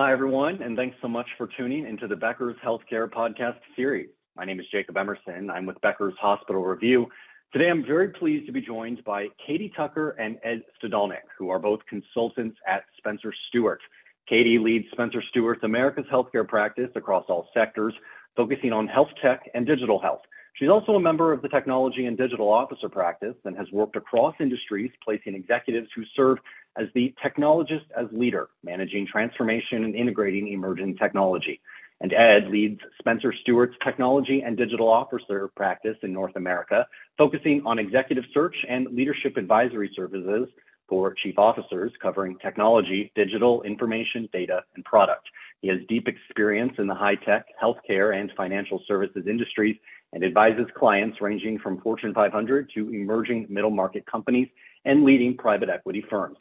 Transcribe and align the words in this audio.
Hi, 0.00 0.12
everyone, 0.12 0.62
and 0.62 0.78
thanks 0.78 0.96
so 1.02 1.08
much 1.08 1.26
for 1.36 1.46
tuning 1.58 1.86
into 1.86 2.08
the 2.08 2.16
Becker's 2.16 2.56
Healthcare 2.64 3.06
podcast 3.06 3.58
series. 3.76 4.08
My 4.34 4.46
name 4.46 4.58
is 4.58 4.64
Jacob 4.72 4.96
Emerson. 4.96 5.50
I'm 5.50 5.66
with 5.66 5.78
Becker's 5.82 6.14
Hospital 6.18 6.62
Review. 6.62 7.06
Today, 7.52 7.68
I'm 7.68 7.84
very 7.84 8.08
pleased 8.08 8.46
to 8.46 8.52
be 8.52 8.62
joined 8.62 9.04
by 9.04 9.26
Katie 9.46 9.70
Tucker 9.76 10.12
and 10.12 10.38
Ed 10.42 10.62
Studalnik, 10.82 11.28
who 11.38 11.50
are 11.50 11.58
both 11.58 11.80
consultants 11.86 12.56
at 12.66 12.84
Spencer 12.96 13.30
Stuart. 13.48 13.82
Katie 14.26 14.58
leads 14.58 14.86
Spencer 14.90 15.22
Stuart's 15.28 15.64
America's 15.64 16.06
healthcare 16.10 16.48
practice 16.48 16.88
across 16.94 17.26
all 17.28 17.48
sectors, 17.52 17.92
focusing 18.34 18.72
on 18.72 18.88
health 18.88 19.10
tech 19.20 19.50
and 19.52 19.66
digital 19.66 20.00
health. 20.00 20.22
She's 20.60 20.68
also 20.68 20.92
a 20.92 21.00
member 21.00 21.32
of 21.32 21.40
the 21.40 21.48
Technology 21.48 22.04
and 22.04 22.18
Digital 22.18 22.52
Officer 22.52 22.90
practice 22.90 23.34
and 23.46 23.56
has 23.56 23.66
worked 23.72 23.96
across 23.96 24.34
industries, 24.40 24.90
placing 25.02 25.34
executives 25.34 25.88
who 25.96 26.02
serve 26.14 26.36
as 26.76 26.86
the 26.94 27.14
technologist 27.24 27.86
as 27.96 28.08
leader, 28.12 28.50
managing 28.62 29.06
transformation 29.06 29.84
and 29.84 29.94
integrating 29.94 30.48
emerging 30.48 30.98
technology. 30.98 31.62
And 32.02 32.12
Ed 32.12 32.48
leads 32.48 32.78
Spencer 32.98 33.32
Stuart's 33.40 33.74
Technology 33.82 34.42
and 34.42 34.54
Digital 34.54 34.86
Officer 34.86 35.48
practice 35.56 35.96
in 36.02 36.12
North 36.12 36.36
America, 36.36 36.86
focusing 37.16 37.62
on 37.64 37.78
executive 37.78 38.24
search 38.34 38.56
and 38.68 38.86
leadership 38.88 39.38
advisory 39.38 39.90
services 39.96 40.46
for 40.90 41.14
chief 41.14 41.38
officers 41.38 41.90
covering 42.02 42.36
technology, 42.36 43.10
digital, 43.14 43.62
information, 43.62 44.28
data, 44.30 44.62
and 44.74 44.84
product. 44.84 45.26
He 45.62 45.68
has 45.68 45.78
deep 45.88 46.06
experience 46.08 46.72
in 46.78 46.86
the 46.86 46.94
high 46.94 47.14
tech, 47.14 47.46
healthcare, 47.62 48.18
and 48.18 48.30
financial 48.36 48.82
services 48.86 49.24
industries 49.26 49.76
and 50.12 50.24
advises 50.24 50.66
clients 50.76 51.20
ranging 51.20 51.58
from 51.58 51.80
Fortune 51.80 52.12
500 52.12 52.70
to 52.74 52.88
emerging 52.90 53.46
middle 53.48 53.70
market 53.70 54.04
companies 54.06 54.48
and 54.84 55.04
leading 55.04 55.36
private 55.36 55.68
equity 55.68 56.04
firms. 56.10 56.38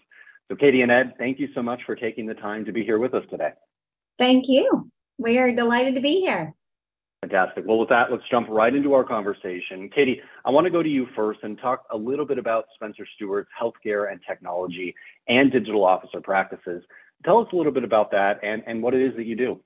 So, 0.49 0.55
Katie 0.55 0.81
and 0.81 0.91
Ed, 0.91 1.13
thank 1.19 1.39
you 1.39 1.47
so 1.53 1.61
much 1.61 1.81
for 1.85 1.95
taking 1.95 2.25
the 2.25 2.33
time 2.33 2.65
to 2.65 2.71
be 2.71 2.83
here 2.83 2.97
with 2.97 3.13
us 3.13 3.23
today. 3.29 3.51
Thank 4.17 4.49
you. 4.49 4.89
We 5.17 5.37
are 5.37 5.53
delighted 5.53 5.95
to 5.95 6.01
be 6.01 6.21
here. 6.21 6.55
Fantastic. 7.21 7.65
Well, 7.67 7.77
with 7.77 7.89
that, 7.89 8.11
let's 8.11 8.23
jump 8.31 8.47
right 8.49 8.73
into 8.73 8.93
our 8.93 9.03
conversation. 9.03 9.89
Katie, 9.93 10.21
I 10.45 10.49
want 10.49 10.65
to 10.65 10.71
go 10.71 10.81
to 10.81 10.87
you 10.87 11.07
first 11.15 11.41
and 11.43 11.59
talk 11.59 11.83
a 11.91 11.97
little 11.97 12.25
bit 12.25 12.37
about 12.37 12.65
Spencer 12.75 13.05
Stuart's 13.15 13.49
healthcare 13.61 14.11
and 14.11 14.21
technology 14.25 14.95
and 15.27 15.51
digital 15.51 15.83
officer 15.83 16.21
practices. 16.21 16.81
Tell 17.25 17.39
us 17.39 17.47
a 17.51 17.55
little 17.55 17.73
bit 17.73 17.83
about 17.83 18.11
that 18.11 18.39
and, 18.41 18.63
and 18.65 18.81
what 18.81 18.93
it 18.93 19.01
is 19.01 19.15
that 19.17 19.25
you 19.25 19.35
do. 19.35 19.59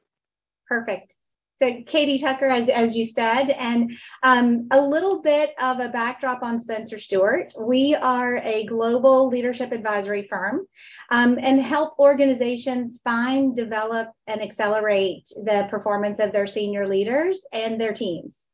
Perfect. 0.67 1.15
So 1.57 1.71
Katie 1.85 2.19
Tucker, 2.19 2.47
as, 2.47 2.67
as 2.67 2.95
you 2.95 3.05
said, 3.05 3.51
and 3.51 3.91
um, 4.23 4.67
a 4.71 4.81
little 4.81 5.21
bit 5.21 5.53
of 5.61 5.79
a 5.79 5.89
backdrop 5.89 6.41
on 6.41 6.59
Spencer 6.59 6.97
Stuart. 6.97 7.53
We 7.59 7.95
are 7.95 8.37
a 8.37 8.65
global 8.65 9.27
leadership 9.27 9.71
advisory 9.71 10.27
firm 10.27 10.65
um, 11.11 11.37
and 11.39 11.61
help 11.61 11.99
organizations 11.99 12.99
find, 13.03 13.55
develop, 13.55 14.09
and 14.25 14.41
accelerate 14.41 15.27
the 15.35 15.67
performance 15.69 16.19
of 16.19 16.33
their 16.33 16.47
senior 16.47 16.87
leaders 16.87 17.45
and 17.53 17.79
their 17.79 17.93
teams. 17.93 18.45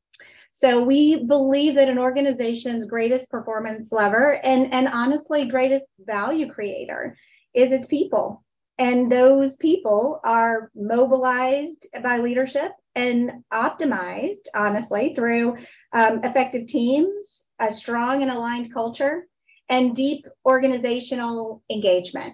So 0.52 0.84
we 0.84 1.24
believe 1.24 1.76
that 1.76 1.90
an 1.90 1.98
organization's 1.98 2.86
greatest 2.86 3.32
performance 3.32 3.94
lever 3.94 4.42
and, 4.44 4.74
and 4.74 4.90
honestly 4.90 5.46
greatest 5.46 5.88
value 6.06 6.52
creator 6.52 7.16
is 7.54 7.72
its 7.72 7.88
people. 7.88 8.44
And 8.80 9.12
those 9.12 9.58
people 9.58 10.22
are 10.24 10.72
mobilized 10.74 11.88
by 12.02 12.20
leadership 12.20 12.72
and 12.96 13.44
optimized, 13.54 14.48
honestly, 14.56 15.14
through 15.14 15.58
um, 15.94 16.24
effective 16.24 16.68
teams, 16.68 17.46
a 17.60 17.74
strong 17.74 18.22
and 18.22 18.32
aligned 18.32 18.74
culture, 18.74 19.28
and 19.68 19.94
deep 19.96 20.26
organizational 20.46 21.62
engagement. 21.70 22.34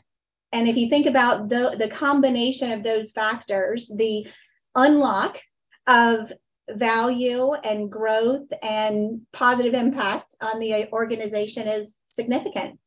And 0.51 0.69
if 0.69 0.77
you 0.77 0.87
think 0.87 1.07
about 1.07 1.49
the, 1.49 1.75
the 1.77 1.89
combination 1.89 2.71
of 2.71 2.83
those 2.83 3.11
factors, 3.11 3.91
the 3.93 4.27
unlock 4.75 5.39
of 5.87 6.31
value 6.69 7.53
and 7.53 7.91
growth 7.91 8.47
and 8.61 9.21
positive 9.33 9.73
impact 9.73 10.35
on 10.41 10.59
the 10.59 10.87
organization 10.93 11.67
is 11.67 11.97
significant. 12.05 12.79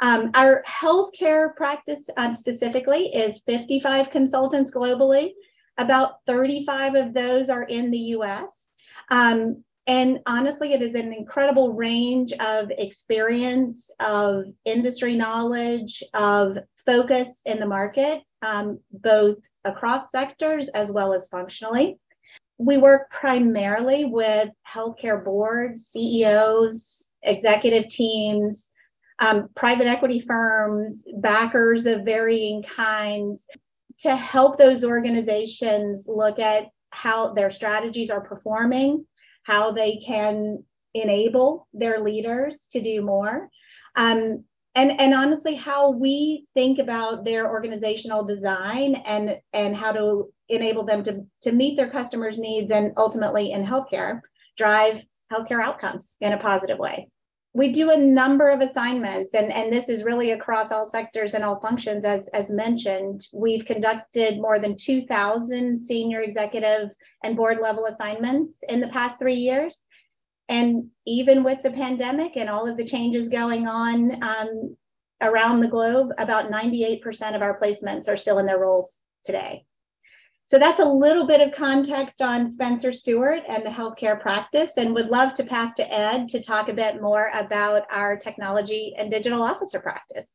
Um, 0.00 0.30
our 0.34 0.62
healthcare 0.68 1.54
practice 1.54 2.08
um, 2.16 2.34
specifically 2.34 3.14
is 3.14 3.40
55 3.46 4.10
consultants 4.10 4.70
globally. 4.70 5.32
About 5.78 6.24
35 6.26 6.94
of 6.94 7.14
those 7.14 7.50
are 7.50 7.64
in 7.64 7.90
the 7.90 7.98
US. 7.98 8.70
Um, 9.10 9.64
and 9.86 10.20
honestly, 10.26 10.72
it 10.72 10.80
is 10.80 10.94
an 10.94 11.12
incredible 11.12 11.74
range 11.74 12.32
of 12.34 12.70
experience, 12.70 13.90
of 14.00 14.44
industry 14.64 15.14
knowledge, 15.14 16.02
of 16.14 16.58
focus 16.86 17.42
in 17.44 17.60
the 17.60 17.66
market, 17.66 18.22
um, 18.42 18.78
both 18.92 19.38
across 19.64 20.10
sectors 20.10 20.68
as 20.68 20.90
well 20.90 21.12
as 21.12 21.26
functionally. 21.28 21.98
We 22.56 22.78
work 22.78 23.10
primarily 23.10 24.06
with 24.06 24.50
healthcare 24.66 25.22
boards, 25.22 25.88
CEOs, 25.88 27.10
executive 27.22 27.88
teams, 27.88 28.70
um, 29.18 29.48
private 29.54 29.86
equity 29.86 30.20
firms, 30.20 31.04
backers 31.18 31.86
of 31.86 32.04
varying 32.04 32.62
kinds, 32.62 33.46
to 34.00 34.14
help 34.16 34.58
those 34.58 34.84
organizations 34.84 36.06
look 36.08 36.38
at 36.38 36.66
how 36.90 37.32
their 37.32 37.50
strategies 37.50 38.10
are 38.10 38.20
performing, 38.20 39.04
how 39.44 39.72
they 39.72 39.96
can 40.04 40.64
enable 40.94 41.68
their 41.72 42.00
leaders 42.00 42.66
to 42.72 42.80
do 42.80 43.02
more. 43.02 43.48
Um, 43.96 44.44
and, 44.76 45.00
and 45.00 45.14
honestly, 45.14 45.54
how 45.54 45.90
we 45.90 46.46
think 46.54 46.80
about 46.80 47.24
their 47.24 47.48
organizational 47.48 48.24
design 48.24 48.96
and, 49.06 49.36
and 49.52 49.76
how 49.76 49.92
to 49.92 50.32
enable 50.48 50.84
them 50.84 51.04
to, 51.04 51.24
to 51.42 51.52
meet 51.52 51.76
their 51.76 51.90
customers' 51.90 52.38
needs 52.38 52.72
and 52.72 52.92
ultimately 52.96 53.52
in 53.52 53.64
healthcare, 53.64 54.20
drive 54.56 55.04
healthcare 55.32 55.62
outcomes 55.62 56.16
in 56.20 56.32
a 56.32 56.38
positive 56.38 56.78
way 56.78 57.08
we 57.54 57.70
do 57.70 57.92
a 57.92 57.96
number 57.96 58.50
of 58.50 58.60
assignments 58.60 59.32
and, 59.34 59.52
and 59.52 59.72
this 59.72 59.88
is 59.88 60.02
really 60.02 60.32
across 60.32 60.72
all 60.72 60.90
sectors 60.90 61.34
and 61.34 61.44
all 61.44 61.60
functions 61.60 62.04
as, 62.04 62.26
as 62.28 62.50
mentioned. 62.50 63.28
We've 63.32 63.64
conducted 63.64 64.40
more 64.40 64.58
than 64.58 64.76
2000 64.76 65.78
senior 65.78 66.20
executive 66.20 66.90
and 67.22 67.36
board 67.36 67.58
level 67.62 67.86
assignments 67.86 68.64
in 68.68 68.80
the 68.80 68.88
past 68.88 69.20
three 69.20 69.36
years. 69.36 69.84
And 70.48 70.88
even 71.06 71.44
with 71.44 71.62
the 71.62 71.70
pandemic 71.70 72.36
and 72.36 72.50
all 72.50 72.68
of 72.68 72.76
the 72.76 72.84
changes 72.84 73.28
going 73.28 73.68
on 73.68 74.22
um, 74.22 74.76
around 75.22 75.60
the 75.60 75.68
globe 75.68 76.10
about 76.18 76.50
98% 76.50 77.36
of 77.36 77.40
our 77.40 77.58
placements 77.60 78.08
are 78.08 78.16
still 78.16 78.40
in 78.40 78.46
their 78.46 78.58
roles 78.58 79.00
today 79.24 79.64
so 80.46 80.58
that's 80.58 80.80
a 80.80 80.84
little 80.84 81.26
bit 81.26 81.40
of 81.40 81.54
context 81.54 82.20
on 82.20 82.50
Spencer 82.50 82.92
Stuart 82.92 83.42
and 83.48 83.64
the 83.64 83.70
healthcare 83.70 84.20
practice, 84.20 84.72
and 84.76 84.94
would 84.94 85.08
love 85.08 85.34
to 85.34 85.44
pass 85.44 85.74
to 85.76 85.92
Ed 85.92 86.28
to 86.28 86.42
talk 86.42 86.68
a 86.68 86.74
bit 86.74 87.00
more 87.00 87.30
about 87.34 87.84
our 87.90 88.16
technology 88.16 88.94
and 88.98 89.10
digital 89.10 89.42
officer 89.42 89.80
practice. 89.80 90.28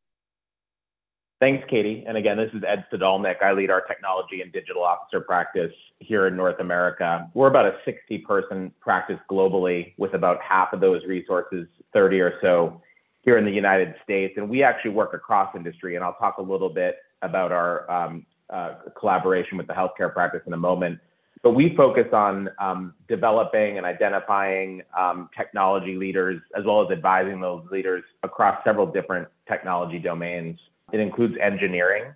Thanks, 1.39 1.65
Katie. 1.69 2.03
And 2.05 2.17
again, 2.17 2.37
this 2.37 2.49
is 2.53 2.63
Ed 2.67 2.85
Studalnik. 2.91 3.41
I 3.41 3.53
lead 3.53 3.69
our 3.69 3.81
technology 3.81 4.41
and 4.41 4.51
digital 4.51 4.83
officer 4.83 5.21
practice 5.21 5.71
here 5.99 6.27
in 6.27 6.35
North 6.35 6.59
America. 6.59 7.29
We're 7.33 7.47
about 7.47 7.65
a 7.65 7.77
60 7.85 8.17
person 8.19 8.73
practice 8.81 9.19
globally 9.31 9.93
with 9.97 10.15
about 10.15 10.41
half 10.41 10.73
of 10.73 10.81
those 10.81 11.05
resources, 11.05 11.67
30 11.93 12.19
or 12.19 12.33
so 12.41 12.81
here 13.21 13.37
in 13.37 13.45
the 13.45 13.51
United 13.51 13.95
States. 14.03 14.33
And 14.35 14.49
we 14.49 14.63
actually 14.63 14.91
work 14.91 15.13
across 15.13 15.55
industry. 15.55 15.95
And 15.95 16.03
I'll 16.03 16.15
talk 16.15 16.39
a 16.39 16.41
little 16.41 16.69
bit 16.69 16.97
about 17.21 17.53
our 17.53 17.89
um, 17.89 18.25
uh, 18.49 18.75
collaboration 18.97 19.57
with 19.57 19.67
the 19.67 19.73
healthcare 19.73 20.11
practice 20.11 20.41
in 20.47 20.53
a 20.53 20.57
moment. 20.57 20.99
But 21.41 21.51
we 21.51 21.73
focus 21.75 22.07
on 22.11 22.49
um, 22.59 22.93
developing 23.07 23.77
and 23.77 23.85
identifying 23.85 24.81
um, 24.97 25.29
technology 25.37 25.95
leaders, 25.95 26.41
as 26.57 26.65
well 26.65 26.83
as 26.83 26.91
advising 26.91 27.39
those 27.39 27.63
leaders 27.71 28.03
across 28.23 28.61
several 28.65 28.85
different 28.85 29.27
technology 29.47 29.99
domains. 29.99 30.59
It 30.91 30.99
includes 30.99 31.35
engineering, 31.41 32.13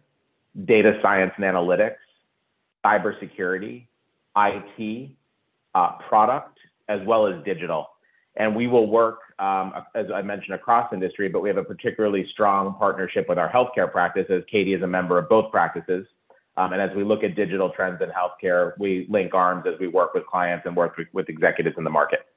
data 0.66 0.99
science 1.01 1.31
and 1.38 1.45
analytics, 1.45 1.95
cybersecurity, 2.86 3.86
IT, 4.36 5.12
uh, 5.74 5.91
product, 6.09 6.59
as 6.89 7.00
well 7.06 7.25
as 7.27 7.41
digital. 7.45 7.89
And 8.36 8.56
we 8.56 8.68
will 8.68 8.88
work, 8.88 9.19
um, 9.39 9.74
as 9.95 10.07
I 10.13 10.21
mentioned, 10.21 10.56
across 10.56 10.91
industry, 10.91 11.29
but 11.29 11.41
we 11.41 11.50
have 11.50 11.57
a 11.57 11.63
particularly 11.63 12.27
strong 12.31 12.75
partnership 12.75 13.29
with 13.29 13.38
our 13.38 13.50
healthcare 13.50 13.91
practice, 13.91 14.25
as 14.29 14.41
Katie 14.51 14.74
is 14.74 14.81
a 14.81 14.88
member 14.88 15.18
of 15.18 15.29
both 15.29 15.51
practices. 15.51 16.06
Um, 16.55 16.73
and 16.73 16.81
as 16.81 16.95
we 16.95 17.03
look 17.03 17.23
at 17.23 17.35
digital 17.35 17.69
trends 17.69 18.01
in 18.01 18.09
healthcare, 18.09 18.73
we 18.77 19.07
link 19.09 19.33
arms 19.33 19.65
as 19.67 19.79
we 19.79 19.88
work 19.88 20.13
with 20.13 20.25
clients 20.27 20.65
and 20.65 20.75
work 20.75 20.97
with, 21.13 21.29
executives 21.29 21.75
in 21.77 21.83
the 21.83 21.89
market. 21.89 22.27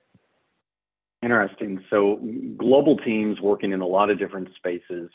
Interesting. 1.23 1.83
So, 1.91 2.21
global 2.57 2.97
teams 2.99 3.41
working 3.41 3.73
in 3.73 3.81
a 3.81 3.87
lot 3.87 4.11
of 4.11 4.19
different 4.19 4.49
spaces. 4.57 5.11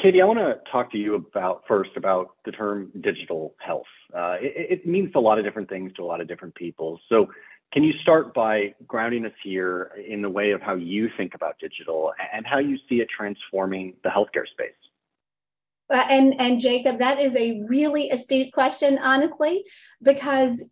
Katie, 0.00 0.22
I 0.22 0.24
want 0.24 0.38
to 0.38 0.60
talk 0.70 0.92
to 0.92 0.98
you 0.98 1.14
about 1.14 1.64
first 1.66 1.90
about 1.96 2.36
the 2.44 2.52
term 2.52 2.92
digital 3.00 3.54
health. 3.58 3.86
Uh, 4.14 4.36
it, 4.40 4.80
it, 4.84 4.86
means 4.86 5.10
a 5.14 5.20
lot 5.20 5.38
of 5.38 5.44
different 5.44 5.68
things 5.68 5.92
to 5.94 6.02
a 6.02 6.06
lot 6.06 6.20
of 6.20 6.28
different 6.28 6.54
people. 6.54 7.00
So, 7.08 7.28
can 7.72 7.82
you 7.82 7.92
start 8.02 8.34
by 8.34 8.74
grounding 8.86 9.24
us 9.24 9.32
here 9.42 9.90
in 10.06 10.22
the 10.22 10.28
way 10.28 10.52
of 10.52 10.60
how 10.60 10.74
you 10.74 11.08
think 11.16 11.34
about 11.34 11.58
digital 11.58 12.12
and 12.32 12.46
how 12.46 12.58
you 12.58 12.76
see 12.88 12.96
it 12.96 13.08
transforming 13.08 13.94
the 14.04 14.10
healthcare 14.10 14.46
space? 14.46 14.81
Uh, 15.92 16.06
and 16.08 16.40
and 16.40 16.60
Jacob, 16.60 16.98
that 16.98 17.20
is 17.20 17.34
a 17.36 17.62
really 17.68 18.10
astute 18.10 18.52
question, 18.52 18.98
honestly, 18.98 19.62
because 20.02 20.62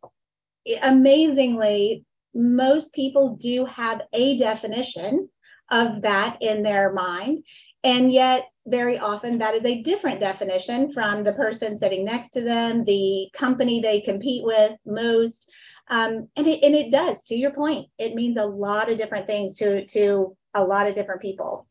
amazingly, 0.82 2.04
most 2.34 2.92
people 2.94 3.36
do 3.36 3.66
have 3.66 4.02
a 4.14 4.38
definition 4.38 5.28
of 5.70 6.02
that 6.02 6.38
in 6.40 6.62
their 6.62 6.92
mind, 6.92 7.44
and 7.84 8.10
yet 8.10 8.46
very 8.66 8.98
often 8.98 9.38
that 9.38 9.54
is 9.54 9.64
a 9.64 9.82
different 9.82 10.20
definition 10.20 10.92
from 10.92 11.22
the 11.22 11.32
person 11.32 11.76
sitting 11.76 12.04
next 12.04 12.30
to 12.30 12.40
them, 12.40 12.84
the 12.84 13.28
company 13.34 13.80
they 13.80 14.00
compete 14.00 14.44
with 14.44 14.72
most. 14.86 15.50
Um, 15.88 16.28
and, 16.36 16.46
it, 16.46 16.62
and 16.62 16.74
it 16.74 16.92
does, 16.92 17.24
to 17.24 17.34
your 17.34 17.50
point, 17.50 17.88
it 17.98 18.14
means 18.14 18.36
a 18.36 18.44
lot 18.44 18.90
of 18.90 18.96
different 18.96 19.26
things 19.26 19.54
to, 19.56 19.84
to 19.86 20.36
a 20.54 20.62
lot 20.62 20.86
of 20.86 20.94
different 20.94 21.20
people. 21.20 21.66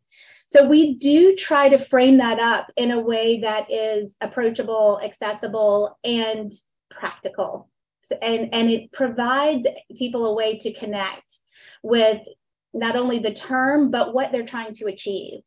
So 0.49 0.67
we 0.67 0.95
do 0.95 1.35
try 1.35 1.69
to 1.69 1.77
frame 1.77 2.17
that 2.17 2.39
up 2.39 2.71
in 2.75 2.89
a 2.91 2.99
way 2.99 3.41
that 3.41 3.71
is 3.71 4.17
approachable, 4.19 4.99
accessible, 5.03 5.97
and 6.03 6.51
practical. 6.89 7.69
And, 8.21 8.49
and 8.51 8.71
it 8.71 8.91
provides 8.91 9.67
people 9.95 10.25
a 10.25 10.33
way 10.33 10.57
to 10.57 10.73
connect 10.73 11.37
with 11.83 12.21
not 12.73 12.95
only 12.95 13.19
the 13.19 13.33
term, 13.33 13.91
but 13.91 14.13
what 14.13 14.31
they're 14.31 14.45
trying 14.45 14.73
to 14.75 14.87
achieve. 14.87 15.41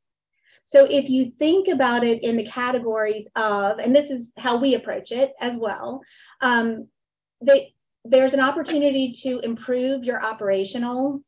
So 0.65 0.85
if 0.85 1.11
you 1.11 1.33
think 1.37 1.67
about 1.67 2.05
it 2.05 2.23
in 2.23 2.37
the 2.37 2.47
categories 2.47 3.27
of, 3.35 3.81
and 3.81 3.95
this 3.95 4.09
is 4.09 4.33
how 4.37 4.59
we 4.59 4.75
approach 4.75 5.11
it 5.11 5.33
as 5.41 5.57
well, 5.57 6.03
um, 6.41 6.87
they, 7.41 7.75
there's 8.05 8.35
an 8.35 8.41
opportunity 8.41 9.13
to 9.23 9.41
improve 9.41 10.05
your 10.05 10.25
operational 10.25 11.23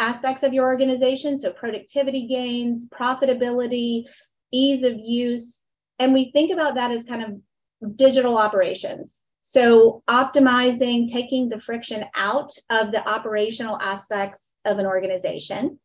aspects 0.00 0.42
of 0.42 0.52
your 0.52 0.64
organization. 0.64 1.38
So 1.38 1.52
productivity 1.52 2.26
gains, 2.26 2.88
profitability, 2.88 4.04
ease 4.52 4.82
of 4.82 4.98
use. 4.98 5.60
And 5.98 6.12
we 6.12 6.32
think 6.32 6.50
about 6.50 6.74
that 6.76 6.90
as 6.90 7.04
kind 7.04 7.22
of 7.22 7.96
digital 7.96 8.36
operations. 8.38 9.22
So 9.42 10.02
optimizing, 10.08 11.10
taking 11.10 11.48
the 11.48 11.60
friction 11.60 12.04
out 12.14 12.52
of 12.70 12.92
the 12.92 13.06
operational 13.08 13.78
aspects 13.80 14.54
of 14.64 14.78
an 14.78 14.86
organization. 14.86 15.78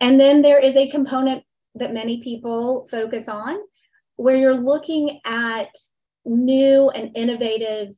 And 0.00 0.18
then 0.18 0.42
there 0.42 0.58
is 0.58 0.74
a 0.76 0.90
component 0.90 1.44
that 1.76 1.94
many 1.94 2.22
people 2.22 2.88
focus 2.90 3.28
on 3.28 3.58
where 4.16 4.36
you're 4.36 4.56
looking 4.56 5.20
at 5.24 5.70
new 6.24 6.90
and 6.90 7.16
innovative 7.16 7.94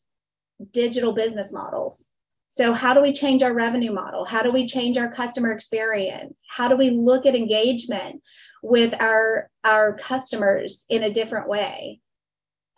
digital 0.72 1.12
business 1.12 1.52
models 1.52 2.06
so, 2.54 2.72
how 2.72 2.94
do 2.94 3.02
we 3.02 3.12
change 3.12 3.42
our 3.42 3.52
revenue 3.52 3.92
model? 3.92 4.24
How 4.24 4.40
do 4.40 4.52
we 4.52 4.64
change 4.68 4.96
our 4.96 5.12
customer 5.12 5.50
experience? 5.50 6.40
How 6.48 6.68
do 6.68 6.76
we 6.76 6.90
look 6.90 7.26
at 7.26 7.34
engagement 7.34 8.22
with 8.62 8.94
our, 9.00 9.50
our 9.64 9.98
customers 9.98 10.84
in 10.88 11.02
a 11.02 11.12
different 11.12 11.48
way? 11.48 11.98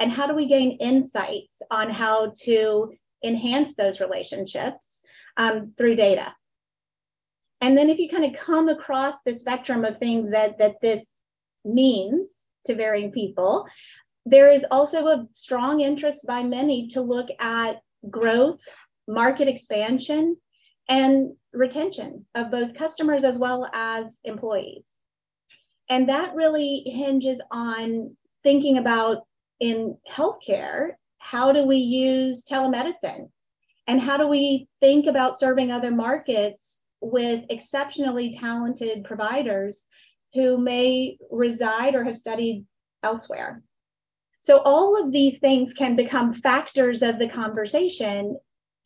And 0.01 0.11
how 0.11 0.29
do 0.29 0.35
we 0.35 0.47
gain 0.47 0.79
insights 0.81 1.61
on 1.71 1.91
how 1.91 2.33
to 2.45 2.95
enhance 3.23 3.75
those 3.75 4.01
relationships 4.01 5.03
um, 5.37 5.75
through 5.77 5.97
data? 5.97 6.35
And 7.61 7.77
then, 7.77 7.91
if 7.91 7.99
you 7.99 8.09
kind 8.09 8.25
of 8.25 8.41
come 8.41 8.71
across 8.71 9.17
the 9.27 9.35
spectrum 9.35 9.85
of 9.85 9.99
things 9.99 10.31
that, 10.31 10.57
that 10.57 10.81
this 10.81 11.05
means 11.67 12.47
to 12.65 12.75
varying 12.75 13.13
people, 13.13 13.67
there 14.25 14.51
is 14.51 14.65
also 14.71 15.07
a 15.09 15.27
strong 15.35 15.83
interest 15.83 16.27
by 16.27 16.43
many 16.43 16.89
to 16.89 17.03
look 17.03 17.29
at 17.39 17.83
growth 18.09 18.63
market 19.09 19.49
expansion, 19.49 20.37
and 20.89 21.33
retention 21.53 22.25
of 22.35 22.51
both 22.51 22.75
customers 22.75 23.25
as 23.25 23.39
well 23.39 23.69
as 23.73 24.21
employees. 24.25 24.85
And 25.89 26.09
that 26.09 26.35
really 26.35 26.83
hinges 26.87 27.41
on 27.51 28.17
thinking 28.43 28.79
about 28.79 29.27
in 29.61 29.97
healthcare 30.09 30.93
how 31.19 31.51
do 31.51 31.67
we 31.67 31.79
use 31.79 32.45
telemedicine? 32.45 33.31
And 33.89 34.01
how 34.01 34.17
do 34.17 34.29
we 34.29 34.69
think 34.81 35.07
about 35.07 35.39
serving 35.39 35.73
other 35.73 35.91
markets 35.91 36.79
with 37.01 37.45
exceptionally 37.51 38.37
talented 38.39 39.05
providers 39.05 39.85
who 40.35 40.59
may 40.59 41.19
reside 41.31 41.95
or 41.95 42.05
have 42.05 42.17
studied 42.17 42.65
elsewhere? 43.03 43.63
So, 44.41 44.59
all 44.59 45.03
of 45.03 45.11
these 45.11 45.39
things 45.39 45.73
can 45.73 45.97
become 45.97 46.33
factors 46.33 47.03
of 47.03 47.19
the 47.19 47.29
conversation 47.29 48.37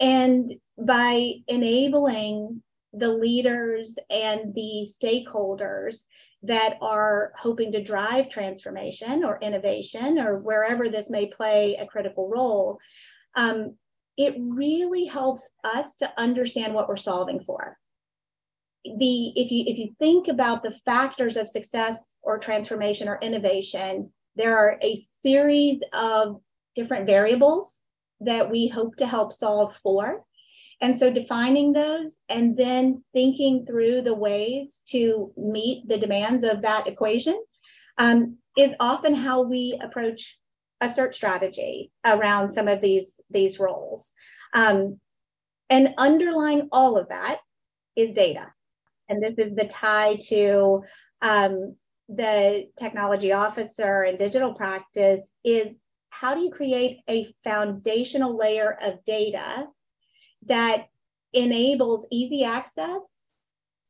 and 0.00 0.52
by 0.78 1.34
enabling 1.46 2.62
the 2.92 3.12
leaders 3.12 3.96
and 4.08 4.54
the 4.54 4.88
stakeholders 4.90 6.04
that 6.42 6.78
are 6.80 7.32
hoping 7.38 7.70
to 7.72 7.84
drive 7.84 8.30
transformation 8.30 9.24
or 9.24 9.38
innovation 9.40 10.18
or 10.18 10.38
wherever 10.38 10.88
this 10.88 11.10
may 11.10 11.26
play 11.26 11.76
a 11.76 11.86
critical 11.86 12.28
role, 12.28 12.78
um, 13.36 13.76
it 14.16 14.34
really 14.38 15.04
helps 15.04 15.48
us 15.62 15.94
to 15.96 16.10
understand 16.18 16.74
what 16.74 16.88
we're 16.88 16.96
solving 16.96 17.40
for. 17.40 17.76
The 18.84 19.32
if 19.36 19.52
you 19.52 19.64
if 19.66 19.78
you 19.78 19.94
think 19.98 20.28
about 20.28 20.62
the 20.62 20.72
factors 20.86 21.36
of 21.36 21.48
success 21.48 22.16
or 22.22 22.38
transformation 22.38 23.08
or 23.08 23.18
innovation, 23.20 24.10
there 24.36 24.56
are 24.56 24.78
a 24.82 25.02
series 25.20 25.82
of 25.92 26.40
different 26.74 27.04
variables 27.04 27.80
that 28.20 28.50
we 28.50 28.68
hope 28.68 28.96
to 28.96 29.06
help 29.06 29.32
solve 29.32 29.76
for. 29.82 30.24
And 30.80 30.96
so 30.96 31.10
defining 31.10 31.72
those 31.72 32.18
and 32.28 32.56
then 32.56 33.04
thinking 33.12 33.66
through 33.66 34.02
the 34.02 34.14
ways 34.14 34.82
to 34.88 35.32
meet 35.36 35.86
the 35.88 35.98
demands 35.98 36.44
of 36.44 36.62
that 36.62 36.86
equation 36.86 37.38
um, 37.98 38.38
is 38.56 38.74
often 38.80 39.14
how 39.14 39.42
we 39.42 39.78
approach 39.82 40.38
a 40.80 40.92
search 40.92 41.14
strategy 41.14 41.92
around 42.04 42.52
some 42.52 42.66
of 42.66 42.80
these, 42.80 43.20
these 43.28 43.58
roles. 43.58 44.12
Um, 44.54 44.98
and 45.68 45.94
underlying 45.98 46.68
all 46.72 46.96
of 46.96 47.08
that 47.08 47.40
is 47.94 48.12
data. 48.12 48.46
And 49.08 49.22
this 49.22 49.34
is 49.38 49.54
the 49.54 49.66
tie 49.66 50.16
to 50.28 50.82
um, 51.20 51.76
the 52.08 52.68
technology 52.78 53.32
officer 53.32 54.02
and 54.02 54.18
digital 54.18 54.54
practice 54.54 55.28
is 55.44 55.72
how 56.20 56.34
do 56.34 56.42
you 56.42 56.50
create 56.50 56.98
a 57.08 57.34
foundational 57.44 58.36
layer 58.36 58.76
of 58.82 59.02
data 59.06 59.66
that 60.46 60.86
enables 61.32 62.06
easy 62.10 62.44
access, 62.44 63.32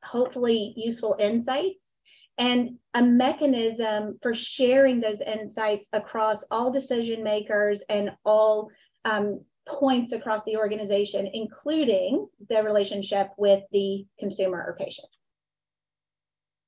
hopefully 0.05 0.73
useful 0.77 1.17
insights, 1.19 1.99
and 2.39 2.79
a 2.95 3.03
mechanism 3.03 4.17
for 4.23 4.33
sharing 4.33 5.01
those 5.01 5.21
insights 5.21 5.89
across 5.93 6.45
all 6.53 6.71
decision 6.71 7.25
makers 7.25 7.83
and 7.89 8.13
all 8.25 8.71
um, 9.05 9.41
points 9.67 10.13
across 10.13 10.45
the 10.45 10.57
organization, 10.57 11.29
including 11.35 12.29
the 12.49 12.63
relationship 12.63 13.31
with 13.39 13.65
the 13.73 14.07
consumer 14.21 14.65
or 14.65 14.77
patient. 14.79 15.09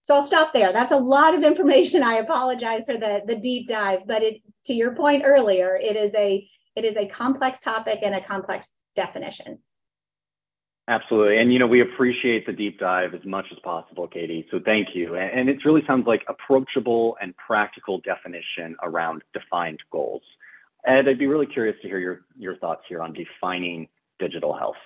So 0.03 0.15
I'll 0.15 0.27
stop 0.27 0.53
there. 0.53 0.73
That's 0.73 0.93
a 0.93 0.99
lot 0.99 1.35
of 1.35 1.43
information. 1.43 2.03
I 2.13 2.17
apologize 2.17 2.85
for 2.85 2.97
the, 2.97 3.23
the 3.27 3.37
deep 3.37 3.69
dive, 3.69 4.01
but 4.07 4.23
it, 4.23 4.43
to 4.67 4.75
your 4.75 4.95
point 4.95 5.23
earlier, 5.25 5.77
it 5.77 5.97
is 5.97 6.13
a 6.15 6.49
it 6.75 6.85
is 6.85 6.97
a 6.97 7.07
complex 7.07 7.61
topic 7.61 7.99
and 8.03 8.15
a 8.15 8.25
complex 8.25 8.69
definition. 8.97 9.59
Absolutely. 10.89 11.39
And, 11.39 11.53
you 11.53 11.59
know, 11.59 11.67
we 11.67 11.81
appreciate 11.81 12.45
the 12.45 12.53
deep 12.53 12.81
dive 12.81 13.15
as 13.15 13.25
much 13.25 13.47
as 13.53 13.59
possible, 13.61 14.09
Katie. 14.09 14.47
So 14.51 14.59
thank 14.65 14.89
you. 14.95 15.17
And 15.17 15.49
it 15.49 15.65
really 15.65 15.83
sounds 15.87 16.07
like 16.07 16.25
approachable 16.29 17.17
and 17.21 17.35
practical 17.37 18.01
definition 18.01 18.75
around 18.83 19.23
defined 19.33 19.81
goals. 19.93 20.23
Ed, 20.85 21.09
I'd 21.09 21.19
be 21.19 21.27
really 21.27 21.47
curious 21.47 21.77
to 21.83 21.89
hear 21.89 21.99
your, 21.99 22.23
your 22.37 22.57
thoughts 22.57 22.83
here 22.89 23.01
on 23.01 23.13
defining 23.13 23.89
digital 24.19 24.57
health. 24.57 24.77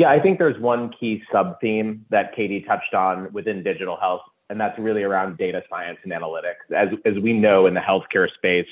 Yeah, 0.00 0.08
I 0.08 0.18
think 0.18 0.38
there's 0.38 0.58
one 0.58 0.90
key 0.98 1.22
sub 1.30 1.60
theme 1.60 2.06
that 2.08 2.34
Katie 2.34 2.62
touched 2.62 2.94
on 2.94 3.30
within 3.34 3.62
digital 3.62 3.98
health, 3.98 4.22
and 4.48 4.58
that's 4.58 4.78
really 4.78 5.02
around 5.02 5.36
data 5.36 5.62
science 5.68 5.98
and 6.04 6.10
analytics. 6.10 6.74
As, 6.74 6.88
as 7.04 7.22
we 7.22 7.34
know 7.34 7.66
in 7.66 7.74
the 7.74 7.80
healthcare 7.80 8.26
space, 8.32 8.66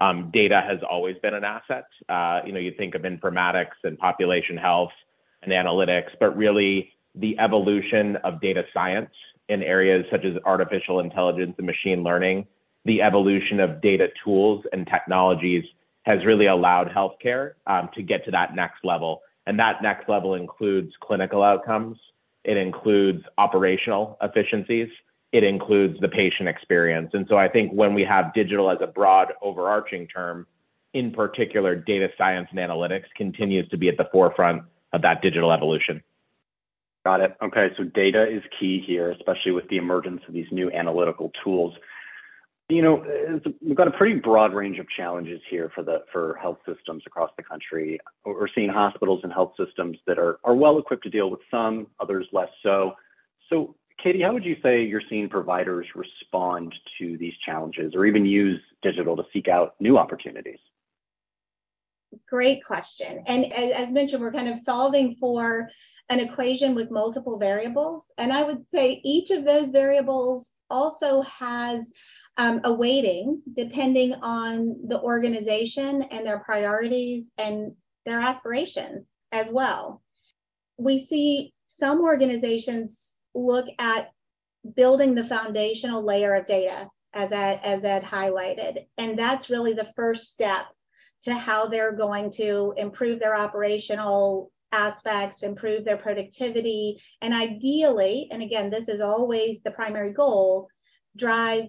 um, 0.00 0.32
data 0.32 0.60
has 0.68 0.80
always 0.82 1.14
been 1.22 1.32
an 1.32 1.44
asset. 1.44 1.84
Uh, 2.08 2.40
you 2.44 2.50
know, 2.50 2.58
you 2.58 2.72
think 2.76 2.96
of 2.96 3.02
informatics 3.02 3.76
and 3.84 3.96
population 3.96 4.56
health 4.56 4.90
and 5.44 5.52
analytics, 5.52 6.08
but 6.18 6.36
really 6.36 6.90
the 7.14 7.38
evolution 7.38 8.16
of 8.24 8.40
data 8.40 8.64
science 8.74 9.10
in 9.48 9.62
areas 9.62 10.04
such 10.10 10.24
as 10.24 10.32
artificial 10.44 10.98
intelligence 10.98 11.54
and 11.56 11.68
machine 11.68 12.02
learning, 12.02 12.48
the 12.84 13.00
evolution 13.00 13.60
of 13.60 13.80
data 13.80 14.08
tools 14.24 14.64
and 14.72 14.88
technologies 14.88 15.62
has 16.02 16.24
really 16.26 16.46
allowed 16.46 16.88
healthcare 16.88 17.52
um, 17.68 17.88
to 17.94 18.02
get 18.02 18.24
to 18.24 18.32
that 18.32 18.56
next 18.56 18.84
level. 18.84 19.22
And 19.46 19.58
that 19.58 19.82
next 19.82 20.08
level 20.08 20.34
includes 20.34 20.92
clinical 21.00 21.42
outcomes, 21.42 21.98
it 22.44 22.56
includes 22.56 23.24
operational 23.38 24.18
efficiencies, 24.22 24.88
it 25.32 25.44
includes 25.44 25.98
the 26.00 26.08
patient 26.08 26.48
experience. 26.48 27.10
And 27.12 27.26
so 27.28 27.36
I 27.36 27.48
think 27.48 27.72
when 27.72 27.94
we 27.94 28.04
have 28.04 28.32
digital 28.34 28.70
as 28.70 28.78
a 28.80 28.86
broad 28.86 29.32
overarching 29.42 30.06
term, 30.06 30.46
in 30.92 31.10
particular, 31.10 31.74
data 31.74 32.08
science 32.16 32.48
and 32.50 32.58
analytics 32.58 33.06
continues 33.16 33.68
to 33.70 33.76
be 33.76 33.88
at 33.88 33.96
the 33.96 34.08
forefront 34.12 34.62
of 34.92 35.02
that 35.02 35.22
digital 35.22 35.52
evolution. 35.52 36.02
Got 37.04 37.20
it. 37.20 37.36
Okay, 37.42 37.68
so 37.76 37.84
data 37.84 38.26
is 38.26 38.42
key 38.58 38.82
here, 38.86 39.10
especially 39.10 39.52
with 39.52 39.68
the 39.68 39.76
emergence 39.76 40.22
of 40.26 40.32
these 40.32 40.46
new 40.50 40.70
analytical 40.70 41.32
tools. 41.42 41.74
You 42.74 42.82
know, 42.82 43.04
we've 43.60 43.76
got 43.76 43.88
a 43.88 43.92
pretty 43.92 44.16
broad 44.16 44.52
range 44.52 44.78
of 44.78 44.86
challenges 44.88 45.40
here 45.48 45.70
for 45.74 45.82
the 45.84 46.04
for 46.12 46.38
health 46.40 46.58
systems 46.66 47.02
across 47.06 47.30
the 47.36 47.42
country. 47.42 48.00
We're 48.24 48.48
seeing 48.54 48.68
hospitals 48.68 49.20
and 49.22 49.32
health 49.32 49.52
systems 49.56 49.98
that 50.06 50.18
are, 50.18 50.38
are 50.44 50.54
well 50.54 50.78
equipped 50.78 51.04
to 51.04 51.10
deal 51.10 51.30
with 51.30 51.40
some, 51.50 51.86
others 52.00 52.26
less 52.32 52.48
so. 52.62 52.94
So, 53.48 53.76
Katie, 54.02 54.22
how 54.22 54.32
would 54.32 54.44
you 54.44 54.56
say 54.62 54.82
you're 54.82 55.02
seeing 55.08 55.28
providers 55.28 55.86
respond 55.94 56.74
to 56.98 57.16
these 57.18 57.34
challenges 57.46 57.94
or 57.94 58.06
even 58.06 58.26
use 58.26 58.60
digital 58.82 59.16
to 59.16 59.22
seek 59.32 59.48
out 59.48 59.74
new 59.78 59.96
opportunities? 59.96 60.58
Great 62.28 62.64
question. 62.64 63.22
And 63.26 63.52
as, 63.52 63.72
as 63.72 63.90
mentioned, 63.92 64.22
we're 64.22 64.32
kind 64.32 64.48
of 64.48 64.58
solving 64.58 65.16
for 65.20 65.68
an 66.10 66.20
equation 66.20 66.74
with 66.74 66.90
multiple 66.90 67.38
variables. 67.38 68.10
And 68.18 68.32
I 68.32 68.42
would 68.42 68.64
say 68.70 69.00
each 69.04 69.30
of 69.30 69.44
those 69.44 69.70
variables 69.70 70.52
also 70.70 71.22
has 71.22 71.90
um, 72.36 72.60
a 72.64 72.72
weighting 72.72 73.42
depending 73.54 74.14
on 74.14 74.76
the 74.88 75.00
organization 75.00 76.02
and 76.02 76.26
their 76.26 76.40
priorities 76.40 77.30
and 77.38 77.72
their 78.04 78.20
aspirations 78.20 79.16
as 79.32 79.50
well. 79.50 80.02
We 80.76 80.98
see 80.98 81.54
some 81.68 82.00
organizations 82.00 83.12
look 83.34 83.66
at 83.78 84.10
building 84.76 85.14
the 85.14 85.24
foundational 85.24 86.04
layer 86.04 86.34
of 86.34 86.46
data 86.46 86.88
as 87.12 87.32
Ed, 87.32 87.60
as 87.62 87.84
Ed 87.84 88.02
highlighted. 88.02 88.86
And 88.98 89.18
that's 89.18 89.50
really 89.50 89.72
the 89.72 89.92
first 89.94 90.30
step 90.30 90.66
to 91.22 91.34
how 91.34 91.66
they're 91.66 91.92
going 91.92 92.30
to 92.32 92.74
improve 92.76 93.20
their 93.20 93.36
operational 93.36 94.50
aspects, 94.72 95.42
improve 95.42 95.84
their 95.84 95.96
productivity, 95.96 97.00
and 97.22 97.32
ideally, 97.32 98.28
and 98.30 98.42
again, 98.42 98.70
this 98.70 98.88
is 98.88 99.00
always 99.00 99.60
the 99.62 99.70
primary 99.70 100.12
goal, 100.12 100.68
drive 101.16 101.66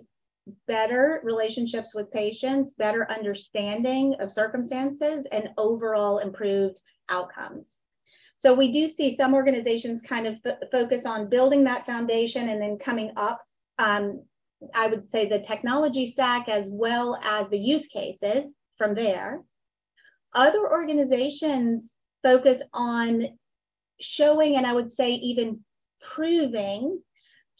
better 0.67 1.21
relationships 1.23 1.93
with 1.95 2.11
patients, 2.11 2.73
better 2.73 3.09
understanding 3.11 4.15
of 4.19 4.31
circumstances, 4.31 5.25
and 5.31 5.49
overall 5.57 6.19
improved 6.19 6.81
outcomes. 7.09 7.81
So 8.37 8.53
we 8.53 8.71
do 8.71 8.87
see 8.87 9.15
some 9.15 9.33
organizations 9.33 10.01
kind 10.01 10.27
of 10.27 10.39
f- 10.45 10.57
focus 10.71 11.05
on 11.05 11.29
building 11.29 11.63
that 11.63 11.85
foundation 11.85 12.49
and 12.49 12.61
then 12.61 12.77
coming 12.77 13.11
up. 13.15 13.41
Um, 13.79 14.23
I 14.73 14.87
would 14.87 15.09
say 15.09 15.27
the 15.27 15.39
technology 15.39 16.05
stack 16.05 16.49
as 16.49 16.69
well 16.69 17.19
as 17.23 17.49
the 17.49 17.57
use 17.57 17.87
cases 17.87 18.53
from 18.77 18.93
there. 18.93 19.41
Other 20.33 20.69
organizations 20.69 21.93
focus 22.23 22.61
on 22.73 23.37
showing, 24.01 24.57
and 24.57 24.67
I 24.67 24.73
would 24.73 24.91
say 24.91 25.11
even 25.11 25.63
proving 26.01 27.01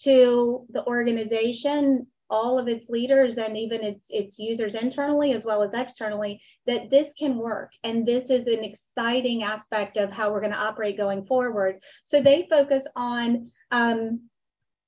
to 0.04 0.66
the 0.72 0.86
organization 0.86 2.08
all 2.30 2.58
of 2.58 2.68
its 2.68 2.90
leaders 2.90 3.38
and 3.38 3.58
even 3.58 3.84
its 3.84 4.08
its 4.10 4.40
users 4.40 4.76
internally 4.76 5.34
as 5.34 5.46
well 5.46 5.62
as 5.62 5.74
externally 5.74 6.42
that 6.66 6.90
this 6.90 7.14
can 7.14 7.38
work. 7.38 7.72
And 7.84 8.06
this 8.06 8.30
is 8.30 8.48
an 8.48 8.64
exciting 8.64 9.44
aspect 9.44 9.98
of 9.98 10.12
how 10.12 10.32
we're 10.32 10.40
going 10.42 10.52
to 10.54 10.58
operate 10.58 10.98
going 10.98 11.26
forward. 11.26 11.80
So 12.04 12.22
they 12.22 12.48
focus 12.50 12.88
on 12.96 13.52
um, 13.72 14.22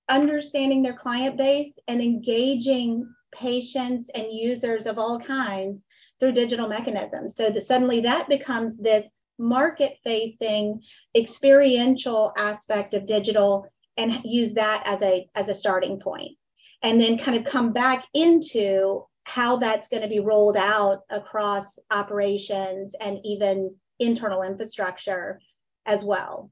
understanding 0.10 0.82
their 0.82 0.98
client 0.98 1.38
base 1.38 1.78
and 1.88 2.02
engaging 2.02 3.08
patients 3.34 4.10
and 4.16 4.32
users 4.32 4.88
of 4.88 4.98
all 4.98 5.20
kinds 5.20 5.86
through 6.20 6.32
digital 6.32 6.68
mechanisms. 6.68 7.36
So 7.36 7.50
that 7.50 7.62
suddenly 7.62 8.02
that 8.02 8.28
becomes 8.28 8.78
this 8.78 9.10
market 9.38 9.98
facing 10.04 10.82
experiential 11.16 12.34
aspect 12.38 12.96
of 12.96 13.06
digital 13.06 13.68
and 13.98 14.22
use 14.24 14.54
that 14.54 14.82
as 14.86 15.02
a 15.04 15.30
as 15.36 15.50
a 15.50 15.56
starting 15.56 16.00
point 16.00 16.38
and 16.84 17.02
then 17.02 17.18
kind 17.18 17.38
of 17.38 17.52
come 17.52 17.74
back 17.74 18.06
into 18.14 19.06
how 19.24 19.58
that's 19.58 19.90
going 19.90 20.04
to 20.04 20.08
be 20.08 20.20
rolled 20.20 20.56
out 20.56 21.02
across 21.10 21.80
operations 21.92 22.96
and 23.00 23.20
even 23.26 23.76
internal 24.00 24.44
infrastructure 24.44 25.42
as 25.86 26.04
well. 26.04 26.50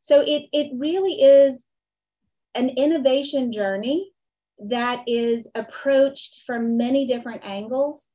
So 0.00 0.22
it, 0.22 0.46
it 0.52 0.72
really 0.74 1.22
is 1.22 1.66
an 2.54 2.70
innovation 2.70 3.52
journey 3.52 4.12
that 4.58 5.04
is 5.06 5.46
approached 5.54 6.42
from 6.46 6.76
many 6.76 7.06
different 7.06 7.42
angles. 7.44 8.06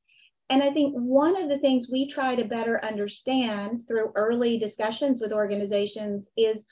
And 0.50 0.62
I 0.62 0.72
think 0.72 0.94
one 0.94 1.42
of 1.42 1.50
the 1.50 1.58
things 1.58 1.90
we 1.90 2.08
try 2.08 2.36
to 2.36 2.44
better 2.44 2.84
understand 2.84 3.88
through 3.88 4.12
early 4.16 4.58
discussions 4.58 5.22
with 5.22 5.32
organizations 5.32 6.30
is 6.36 6.66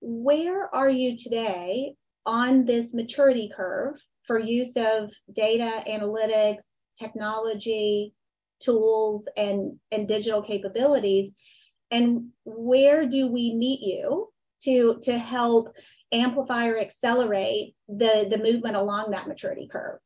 where 0.00 0.74
are 0.74 0.90
you 0.90 1.16
today 1.16 1.94
on 2.26 2.64
this 2.64 2.92
maturity 2.92 3.50
curve 3.54 3.94
for 4.26 4.38
use 4.38 4.76
of 4.76 5.12
data 5.32 5.84
analytics, 5.88 6.64
technology, 6.98 8.12
tools, 8.60 9.28
and, 9.36 9.78
and 9.92 10.08
digital 10.08 10.42
capabilities? 10.42 11.34
And 11.90 12.30
where 12.44 13.06
do 13.06 13.28
we 13.28 13.54
meet 13.54 13.80
you 13.80 14.28
to, 14.64 14.98
to 15.04 15.16
help 15.16 15.72
amplify 16.12 16.68
or 16.68 16.78
accelerate 16.78 17.74
the, 17.88 18.26
the 18.28 18.38
movement 18.38 18.76
along 18.76 19.12
that 19.12 19.28
maturity 19.28 19.68
curve? 19.70 20.00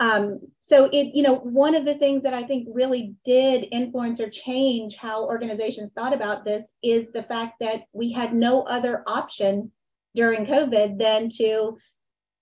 Um, 0.00 0.40
so 0.58 0.86
it, 0.86 1.14
you 1.14 1.22
know, 1.22 1.36
one 1.36 1.74
of 1.74 1.84
the 1.84 1.94
things 1.94 2.24
that 2.24 2.34
I 2.34 2.44
think 2.44 2.66
really 2.72 3.14
did 3.24 3.68
influence 3.70 4.20
or 4.20 4.28
change 4.28 4.96
how 4.96 5.24
organizations 5.24 5.92
thought 5.92 6.12
about 6.12 6.44
this 6.44 6.64
is 6.82 7.06
the 7.12 7.22
fact 7.22 7.54
that 7.60 7.82
we 7.92 8.10
had 8.10 8.34
no 8.34 8.62
other 8.62 9.04
option 9.06 9.70
during 10.14 10.46
COVID 10.46 10.98
than 10.98 11.30
to 11.38 11.76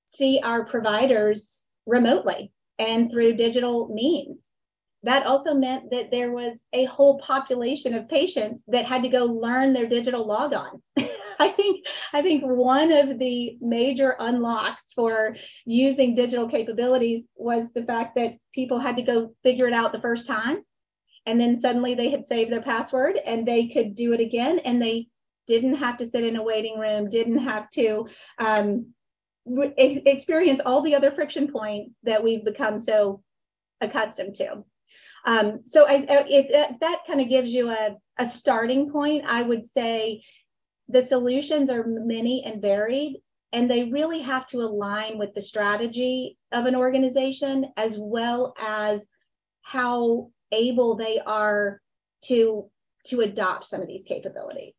see 0.07 0.41
our 0.43 0.65
providers 0.65 1.63
remotely 1.87 2.53
and 2.79 3.11
through 3.11 3.35
digital 3.35 3.89
means. 3.89 4.51
That 5.05 5.27
also 5.27 5.55
meant 5.55 5.91
that 5.91 6.11
there 6.11 6.31
was 6.31 6.65
a 6.73 6.85
whole 6.85 7.19
population 7.19 7.95
of 7.95 8.09
patients 8.09 8.65
that 8.69 8.85
had 8.85 9.03
to 9.03 9.09
go 9.09 9.25
learn 9.25 9.73
their 9.73 9.89
digital 9.89 10.25
logon. 10.27 10.81
I 11.41 11.49
think 11.49 11.85
I 12.13 12.23
think 12.23 12.45
one 12.45 12.93
of 12.93 13.19
the 13.19 13.57
major 13.61 14.15
unlocks 14.21 14.93
for 14.93 15.37
using 15.65 16.15
digital 16.15 16.49
capabilities 16.49 17.27
was 17.35 17.67
the 17.75 17.83
fact 17.83 18.15
that 18.15 18.37
people 18.55 18.79
had 18.79 18.95
to 18.97 19.03
go 19.03 19.35
figure 19.43 19.67
it 19.67 19.75
out 19.75 19.91
the 19.91 20.01
first 20.01 20.27
time 20.27 20.63
and 21.27 21.41
then 21.41 21.57
suddenly 21.57 21.95
they 21.95 22.11
had 22.11 22.27
saved 22.27 22.53
their 22.53 22.63
password 22.63 23.17
and 23.17 23.47
they 23.47 23.69
could 23.69 23.95
do 23.95 24.13
it 24.13 24.21
again 24.21 24.59
and 24.61 24.81
they 24.81 25.09
didn't 25.47 25.75
have 25.75 25.99
to 25.99 26.07
sit 26.07 26.25
in 26.25 26.37
a 26.37 26.43
waiting 26.43 26.79
room, 26.79 27.11
didn't 27.11 27.39
have 27.39 27.69
to 27.71 28.07
um, 28.39 28.87
re- 29.47 29.75
experience 29.77 30.61
all 30.65 30.83
the 30.83 30.95
other 30.95 31.11
friction 31.11 31.51
points 31.51 31.95
that 32.03 32.23
we've 32.23 32.45
become 32.45 32.79
so 32.79 33.23
accustomed 33.81 34.35
to. 34.37 34.65
Um, 35.25 35.61
so 35.67 35.87
I, 35.87 36.05
that 36.81 37.01
kind 37.07 37.21
of 37.21 37.29
gives 37.29 37.53
you 37.53 37.71
a, 37.71 37.97
a 38.19 38.27
starting 38.27 38.91
point, 38.91 39.25
I 39.27 39.43
would 39.43 39.71
say 39.71 40.23
the 40.89 41.03
solutions 41.03 41.71
are 41.71 41.85
many 41.87 42.45
and 42.45 42.61
varied, 42.61 43.23
and 43.53 43.71
they 43.71 43.85
really 43.85 44.21
have 44.21 44.47
to 44.49 44.63
align 44.63 45.19
with 45.19 45.35
the 45.35 45.43
strategy 45.43 46.39
of 46.51 46.67
an 46.67 46.75
organization 46.75 47.67
as 47.77 47.99
well 47.99 48.55
as 48.61 49.07
how 49.63 50.31
able 50.51 50.97
they 50.97 51.19
are 51.19 51.81
to 52.23 52.69
to 53.05 53.21
adopt 53.21 53.67
some 53.67 53.81
of 53.81 53.89
these 53.89 54.05
capabilities. 54.05 54.75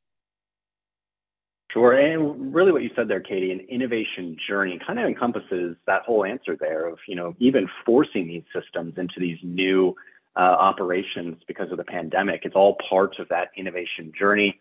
Sure. 1.74 1.94
And 1.94 2.54
really 2.54 2.72
what 2.72 2.84
you 2.84 2.92
said 2.96 3.08
there, 3.08 3.20
Katie, 3.20 3.52
an 3.52 3.62
innovation 3.62 4.38
journey 4.48 4.80
kind 4.86 5.00
of 5.00 5.06
encompasses 5.06 5.76
that 5.88 6.04
whole 6.04 6.24
answer 6.24 6.56
there 6.56 6.88
of, 6.88 7.00
you 7.08 7.16
know, 7.16 7.36
even 7.40 7.68
forcing 7.84 8.28
these 8.28 8.44
systems 8.54 8.94
into 8.98 9.16
these 9.20 9.40
new 9.42 9.96
uh, 10.36 10.40
operations 10.40 11.38
because 11.48 11.72
of 11.72 11.78
the 11.78 11.84
pandemic. 11.84 12.42
It's 12.44 12.56
all 12.56 12.78
part 12.88 13.18
of 13.18 13.28
that 13.30 13.50
innovation 13.58 14.12
journey. 14.18 14.60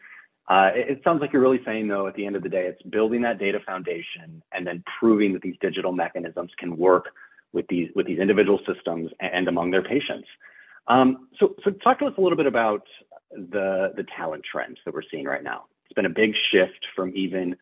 Uh, 0.48 0.70
it, 0.74 0.90
it, 0.90 1.00
sounds 1.04 1.20
like 1.20 1.34
you're 1.34 1.42
really 1.42 1.60
saying, 1.66 1.86
though, 1.86 2.06
at 2.06 2.14
the 2.14 2.24
end 2.24 2.34
of 2.34 2.42
the 2.42 2.48
day, 2.48 2.66
it's 2.66 2.82
building 2.82 3.20
that 3.22 3.38
data 3.38 3.60
foundation 3.64 4.42
and 4.52 4.66
then 4.66 4.82
proving 4.98 5.34
that 5.34 5.42
these 5.42 5.56
digital 5.60 5.92
mechanisms 5.92 6.50
can 6.58 6.78
work 6.78 7.10
with 7.52 7.66
these 7.68 7.90
with 7.94 8.06
these 8.06 8.18
individual 8.18 8.58
systems 8.66 9.10
and, 9.20 9.30
and 9.34 9.48
among 9.48 9.70
their 9.70 9.82
patients. 9.82 10.26
Um, 10.88 11.28
so, 11.38 11.54
so 11.62 11.70
talk 11.70 11.98
to 11.98 12.06
us 12.06 12.14
a 12.16 12.20
little 12.20 12.36
bit 12.36 12.46
about 12.46 12.86
the 13.30 13.92
the 13.96 14.04
talent 14.16 14.44
trends 14.50 14.78
that 14.84 14.94
we're 14.94 15.02
seeing 15.10 15.26
right 15.26 15.44
now. 15.44 15.64
It's 15.92 15.96
been 15.96 16.06
a 16.06 16.08
big 16.08 16.32
shift 16.50 16.86
from 16.96 17.12
even 17.14 17.54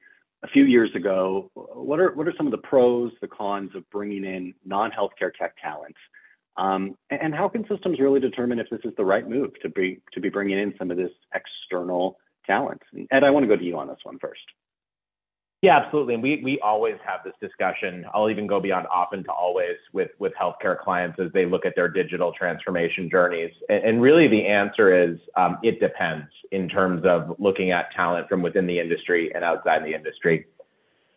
a 0.45 0.47
few 0.47 0.63
years 0.63 0.95
ago. 0.95 1.51
What 1.55 1.99
are 1.99 2.13
what 2.13 2.29
are 2.29 2.35
some 2.37 2.47
of 2.47 2.53
the 2.53 2.59
pros, 2.59 3.11
the 3.21 3.27
cons 3.27 3.73
of 3.75 3.83
bringing 3.91 4.25
in 4.25 4.55
non-healthcare 4.65 5.35
tech 5.37 5.57
talent? 5.61 5.97
Um, 6.57 6.97
and 7.11 7.35
how 7.35 7.49
can 7.49 7.67
systems 7.67 7.99
really 7.99 8.21
determine 8.21 8.61
if 8.61 8.71
this 8.71 8.83
is 8.85 8.93
the 8.97 9.05
right 9.05 9.29
move 9.29 9.51
to 9.63 9.69
be 9.69 10.01
to 10.13 10.21
be 10.21 10.29
bringing 10.29 10.61
in 10.61 10.73
some 10.79 10.93
of 10.93 10.97
this 10.97 11.11
external 11.35 12.19
talent? 12.47 12.81
Ed, 13.11 13.25
I 13.25 13.31
want 13.31 13.43
to 13.43 13.49
go 13.49 13.57
to 13.57 13.65
you 13.65 13.77
on 13.77 13.89
this 13.89 13.99
one 14.05 14.21
first. 14.21 14.43
Yeah, 15.62 15.76
absolutely. 15.76 16.14
And 16.14 16.23
we 16.23 16.40
we 16.43 16.59
always 16.61 16.97
have 17.05 17.21
this 17.23 17.35
discussion. 17.40 18.07
I'll 18.14 18.31
even 18.31 18.47
go 18.47 18.61
beyond 18.61 18.87
often 18.93 19.23
to 19.25 19.33
always 19.33 19.76
with 19.93 20.11
with 20.19 20.33
healthcare 20.40 20.79
clients 20.79 21.19
as 21.21 21.31
they 21.33 21.45
look 21.45 21.67
at 21.67 21.75
their 21.76 21.88
digital 21.88 22.33
transformation 22.33 23.11
journeys. 23.11 23.52
And, 23.69 23.85
and 23.85 24.02
really, 24.02 24.26
the 24.26 24.47
answer 24.47 24.95
is 24.95 25.19
um, 25.37 25.59
it 25.62 25.79
depends 25.79 26.26
in 26.50 26.69
terms 26.69 27.05
of 27.05 27.37
looking 27.38 27.73
at 27.73 27.93
talent 27.95 28.29
from 28.29 28.40
within 28.40 28.67
the 28.67 28.81
industry 28.81 29.31
and 29.35 29.45
outside 29.45 29.85
the 29.85 29.95
industry. 29.95 30.47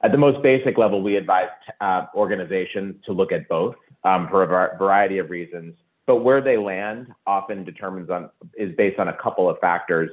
At 0.03 0.11
the 0.11 0.17
most 0.17 0.43
basic 0.43 0.77
level, 0.77 1.01
we 1.01 1.15
advise 1.15 1.47
uh, 1.79 2.07
organizations 2.13 2.95
to 3.05 3.13
look 3.13 3.31
at 3.31 3.47
both. 3.47 3.75
um, 4.03 4.27
for 4.29 4.43
a 4.43 4.77
variety 4.77 5.17
of 5.17 5.29
reasons. 5.29 5.75
But 6.05 6.17
where 6.17 6.41
they 6.41 6.57
land 6.57 7.07
often 7.25 7.63
determines 7.63 8.09
on 8.09 8.29
is 8.57 8.75
based 8.75 8.99
on 8.99 9.07
a 9.07 9.13
couple 9.13 9.49
of 9.49 9.57
factors. 9.59 10.11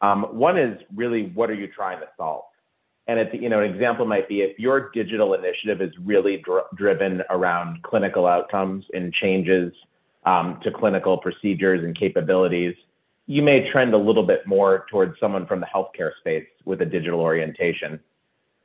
Um, 0.00 0.24
one 0.32 0.58
is 0.58 0.80
really 0.94 1.30
what 1.34 1.48
are 1.48 1.54
you 1.54 1.68
trying 1.68 2.00
to 2.00 2.08
solve? 2.16 2.44
And 3.12 3.20
it's, 3.20 3.34
you 3.34 3.50
know, 3.50 3.60
an 3.60 3.70
example 3.70 4.06
might 4.06 4.26
be 4.26 4.40
if 4.40 4.58
your 4.58 4.90
digital 4.94 5.34
initiative 5.34 5.82
is 5.82 5.92
really 6.02 6.38
dr- 6.38 6.64
driven 6.74 7.22
around 7.28 7.82
clinical 7.82 8.26
outcomes 8.26 8.86
and 8.94 9.12
changes 9.12 9.70
um, 10.24 10.58
to 10.62 10.70
clinical 10.70 11.18
procedures 11.18 11.84
and 11.84 11.94
capabilities, 11.94 12.74
you 13.26 13.42
may 13.42 13.70
trend 13.70 13.92
a 13.92 13.98
little 13.98 14.22
bit 14.22 14.46
more 14.46 14.86
towards 14.90 15.20
someone 15.20 15.46
from 15.46 15.60
the 15.60 15.66
healthcare 15.66 16.12
space 16.20 16.46
with 16.64 16.80
a 16.80 16.86
digital 16.86 17.20
orientation. 17.20 18.00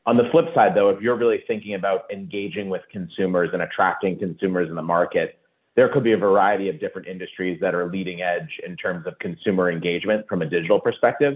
On 0.06 0.16
the 0.16 0.30
flip 0.32 0.46
side, 0.56 0.74
though, 0.74 0.92
if 0.92 1.02
you're 1.02 1.18
really 1.18 1.44
thinking 1.46 1.74
about 1.74 2.10
engaging 2.10 2.70
with 2.70 2.84
consumers 2.90 3.50
and 3.52 3.64
attracting 3.64 4.18
consumers 4.18 4.70
in 4.70 4.76
the 4.76 4.82
market, 4.82 5.40
there 5.76 5.90
could 5.90 6.06
be 6.06 6.14
a 6.14 6.18
variety 6.18 6.70
of 6.70 6.80
different 6.80 7.10
industries 7.10 7.60
that 7.60 7.76
are 7.76 7.92
leading 7.92 8.22
edge 8.22 8.62
in 8.66 8.78
terms 8.78 9.08
of 9.08 9.20
consumer 9.20 9.70
engagement 9.70 10.26
from 10.30 10.42
a 10.42 10.46
digital 10.46 10.80
perspective 10.80 11.36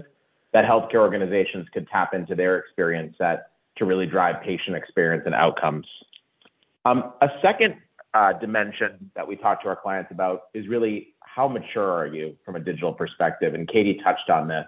that 0.52 0.64
healthcare 0.64 0.96
organizations 0.96 1.66
could 1.72 1.88
tap 1.88 2.14
into 2.14 2.34
their 2.34 2.58
experience 2.58 3.14
set 3.18 3.48
to 3.76 3.84
really 3.84 4.06
drive 4.06 4.42
patient 4.42 4.76
experience 4.76 5.22
and 5.26 5.34
outcomes. 5.34 5.86
Um, 6.84 7.12
a 7.20 7.28
second 7.40 7.76
uh, 8.14 8.34
dimension 8.34 9.10
that 9.14 9.26
we 9.26 9.36
talk 9.36 9.62
to 9.62 9.68
our 9.68 9.76
clients 9.76 10.10
about 10.10 10.42
is 10.52 10.68
really 10.68 11.14
how 11.20 11.48
mature 11.48 11.90
are 11.90 12.06
you 12.06 12.36
from 12.44 12.56
a 12.56 12.60
digital 12.60 12.92
perspective? 12.92 13.54
And 13.54 13.66
Katie 13.66 14.00
touched 14.04 14.28
on 14.28 14.48
this. 14.48 14.66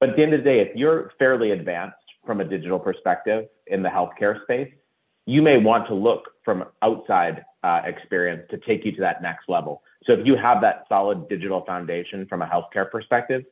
But 0.00 0.10
at 0.10 0.16
the 0.16 0.22
end 0.22 0.34
of 0.34 0.40
the 0.40 0.44
day, 0.44 0.60
if 0.60 0.76
you're 0.76 1.12
fairly 1.18 1.52
advanced 1.52 1.96
from 2.26 2.40
a 2.40 2.44
digital 2.44 2.78
perspective 2.78 3.46
in 3.68 3.82
the 3.82 3.88
healthcare 3.88 4.42
space, 4.42 4.70
you 5.24 5.42
may 5.42 5.56
want 5.56 5.86
to 5.88 5.94
look 5.94 6.24
from 6.44 6.64
outside 6.82 7.44
uh, 7.64 7.80
experience 7.84 8.42
to 8.50 8.58
take 8.58 8.84
you 8.84 8.92
to 8.92 9.00
that 9.00 9.22
next 9.22 9.48
level. 9.48 9.82
So 10.04 10.12
if 10.12 10.26
you 10.26 10.36
have 10.36 10.60
that 10.60 10.84
solid 10.88 11.28
digital 11.28 11.64
foundation 11.64 12.26
from 12.26 12.42
a 12.42 12.46
healthcare 12.46 12.90
perspective, 12.90 13.44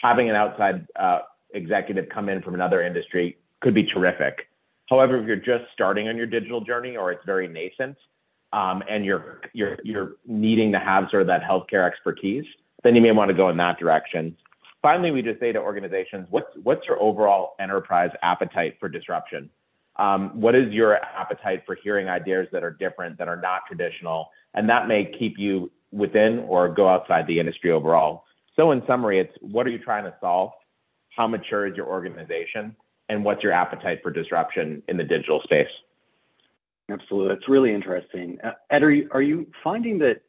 having 0.00 0.30
an 0.30 0.36
outside 0.36 0.86
uh, 0.96 1.20
executive 1.54 2.08
come 2.08 2.28
in 2.28 2.42
from 2.42 2.54
another 2.54 2.82
industry 2.82 3.38
could 3.60 3.74
be 3.74 3.84
terrific. 3.84 4.48
However, 4.88 5.18
if 5.18 5.26
you're 5.26 5.36
just 5.36 5.70
starting 5.72 6.08
on 6.08 6.16
your 6.16 6.26
digital 6.26 6.60
journey 6.60 6.96
or 6.96 7.12
it's 7.12 7.24
very 7.24 7.46
nascent, 7.46 7.96
um, 8.52 8.82
and 8.88 9.04
you're 9.04 9.42
you're 9.52 9.78
you're 9.84 10.16
needing 10.26 10.72
to 10.72 10.78
have 10.78 11.04
sort 11.10 11.22
of 11.22 11.28
that 11.28 11.42
healthcare 11.42 11.86
expertise, 11.86 12.44
then 12.82 12.96
you 12.96 13.00
may 13.00 13.12
want 13.12 13.28
to 13.28 13.34
go 13.34 13.48
in 13.48 13.56
that 13.58 13.78
direction. 13.78 14.36
Finally, 14.82 15.10
we 15.10 15.22
just 15.22 15.38
say 15.38 15.52
to 15.52 15.60
organizations, 15.60 16.26
what's 16.30 16.50
what's 16.62 16.86
your 16.88 17.00
overall 17.00 17.54
enterprise 17.60 18.10
appetite 18.22 18.76
for 18.80 18.88
disruption? 18.88 19.48
Um, 19.96 20.40
what 20.40 20.54
is 20.54 20.72
your 20.72 20.96
appetite 20.96 21.62
for 21.66 21.76
hearing 21.76 22.08
ideas 22.08 22.48
that 22.52 22.64
are 22.64 22.70
different, 22.70 23.18
that 23.18 23.28
are 23.28 23.40
not 23.40 23.60
traditional, 23.68 24.30
and 24.54 24.68
that 24.68 24.88
may 24.88 25.12
keep 25.16 25.38
you 25.38 25.70
within 25.92 26.40
or 26.40 26.68
go 26.68 26.88
outside 26.88 27.26
the 27.26 27.38
industry 27.38 27.70
overall. 27.70 28.24
So 28.56 28.72
in 28.72 28.82
summary, 28.86 29.20
it's 29.20 29.32
what 29.40 29.66
are 29.66 29.70
you 29.70 29.78
trying 29.78 30.04
to 30.04 30.14
solve? 30.20 30.52
How 31.16 31.26
mature 31.26 31.66
is 31.66 31.76
your 31.76 31.86
organization? 31.86 32.76
And 33.08 33.24
what's 33.24 33.42
your 33.42 33.52
appetite 33.52 34.00
for 34.02 34.10
disruption 34.10 34.82
in 34.88 34.96
the 34.96 35.04
digital 35.04 35.40
space? 35.42 35.68
Absolutely. 36.90 37.34
That's 37.34 37.48
really 37.48 37.74
interesting. 37.74 38.38
Uh, 38.42 38.52
Ed, 38.70 38.82
are 38.82 38.90
you, 38.90 39.08
are 39.12 39.22
you 39.22 39.46
finding 39.62 39.98
that 39.98 40.22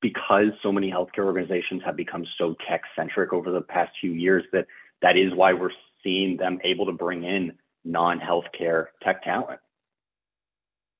because 0.00 0.48
so 0.62 0.72
many 0.72 0.90
healthcare 0.90 1.24
organizations 1.24 1.82
have 1.84 1.96
become 1.96 2.24
so 2.38 2.54
tech 2.68 2.82
centric 2.96 3.32
over 3.32 3.50
the 3.50 3.60
past 3.60 3.92
few 4.00 4.12
years 4.12 4.44
that 4.52 4.66
that 5.02 5.16
is 5.16 5.32
why 5.34 5.52
we're 5.52 5.70
seeing 6.02 6.36
them 6.36 6.58
able 6.64 6.86
to 6.86 6.92
bring 6.92 7.24
in 7.24 7.52
non 7.84 8.18
healthcare 8.18 8.86
tech 9.02 9.22
talent? 9.22 9.60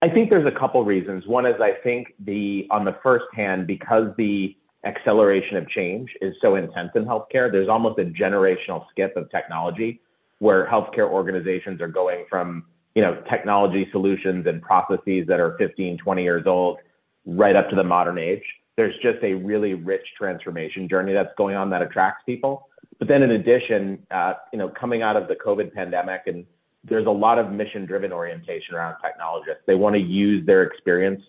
I 0.02 0.08
think 0.08 0.30
there's 0.30 0.46
a 0.46 0.58
couple 0.58 0.84
reasons. 0.84 1.26
One 1.26 1.46
is 1.46 1.54
I 1.60 1.72
think 1.82 2.08
the 2.20 2.66
on 2.70 2.84
the 2.84 2.96
first 3.02 3.24
hand, 3.34 3.66
because 3.66 4.08
the 4.18 4.56
acceleration 4.84 5.56
of 5.56 5.68
change 5.68 6.10
is 6.20 6.34
so 6.40 6.56
intense 6.56 6.90
in 6.94 7.04
healthcare, 7.04 7.50
there's 7.50 7.68
almost 7.68 7.98
a 7.98 8.04
generational 8.04 8.84
skip 8.90 9.16
of 9.16 9.30
technology 9.30 10.00
where 10.38 10.66
healthcare 10.66 11.08
organizations 11.08 11.80
are 11.80 11.88
going 11.88 12.25
from 12.28 12.64
you 12.94 13.02
know, 13.02 13.20
technology 13.28 13.88
solutions 13.90 14.47
and 14.47 14.62
processes 14.62 15.26
that 15.26 15.40
are 15.40 15.56
15, 15.58 15.99
20 15.99 16.23
years 16.23 16.47
old, 16.47 16.78
right 17.26 17.56
up 17.56 17.68
to 17.70 17.76
the 17.76 17.84
modern 17.84 18.18
age. 18.18 18.42
There's 18.76 18.94
just 19.02 19.23
a 19.23 19.34
really 19.34 19.75
rich 19.75 20.06
transformation 20.16 20.88
journey 20.88 21.12
that's 21.12 21.32
going 21.36 21.56
on 21.56 21.70
that 21.70 21.82
attracts 21.82 22.23
people. 22.25 22.68
But 22.99 23.08
then 23.08 23.23
in 23.23 23.32
addition, 23.32 23.99
uh, 24.10 24.34
you 24.52 24.58
know, 24.58 24.68
coming 24.68 25.02
out 25.02 25.16
of 25.16 25.28
the 25.28 25.34
COVID 25.34 25.73
pandemic 25.73 26.23
and 26.26 26.44
there's 26.84 27.06
a 27.06 27.10
lot 27.10 27.38
of 27.38 27.50
mission 27.50 27.86
driven 27.86 28.12
orientation 28.12 28.75
around 28.75 28.97
technologists. 29.02 29.62
They 29.66 29.75
want 29.75 29.94
to 29.94 30.00
use 30.00 30.44
their 30.47 30.62
experience 30.64 31.23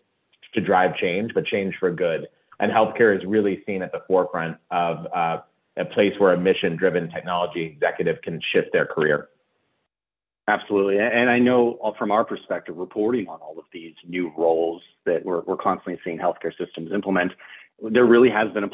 to 0.54 0.62
drive 0.62 0.96
change, 0.98 1.32
but 1.34 1.46
change 1.46 1.76
for 1.80 1.92
good. 1.92 2.28
And 2.60 2.72
healthcare 2.72 3.16
is 3.18 3.26
really 3.26 3.64
seen 3.66 3.82
at 3.82 3.92
the 3.92 4.02
forefront 4.08 4.58
of 4.72 5.08
uh, 5.14 5.38
a 5.78 5.86
place 5.86 6.14
where 6.20 6.34
a 6.34 6.38
mission 6.38 6.76
driven 6.76 7.10
technology 7.10 7.64
executive 7.64 8.22
can 8.22 8.40
shift 8.54 8.70
their 8.72 8.86
career. 8.86 9.30
Absolutely. 10.48 11.00
And 11.00 11.30
I 11.30 11.40
know 11.40 11.80
from 11.98 12.12
our 12.12 12.24
perspective, 12.24 12.78
reporting 12.78 13.28
on 13.28 13.40
all 13.40 13.58
of 13.58 13.66
these 13.74 13.96
new 14.08 14.32
roles 14.38 14.82
that 15.06 15.26
we're, 15.26 15.42
we're 15.42 15.58
constantly 15.58 16.00
seeing 16.04 16.20
healthcare 16.20 16.56
systems 16.58 16.92
implement, 16.94 17.32
there 17.82 18.06
really 18.06 18.30
has 18.30 18.52
been 18.54 18.64
a 18.64 18.70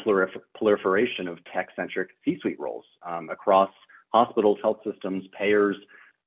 proliferation 0.54 1.26
of 1.28 1.38
tech 1.52 1.70
centric 1.74 2.10
C 2.24 2.38
suite 2.40 2.60
roles 2.60 2.84
um, 3.04 3.30
across 3.30 3.70
hospitals, 4.10 4.58
health 4.62 4.80
systems, 4.84 5.24
payers. 5.36 5.76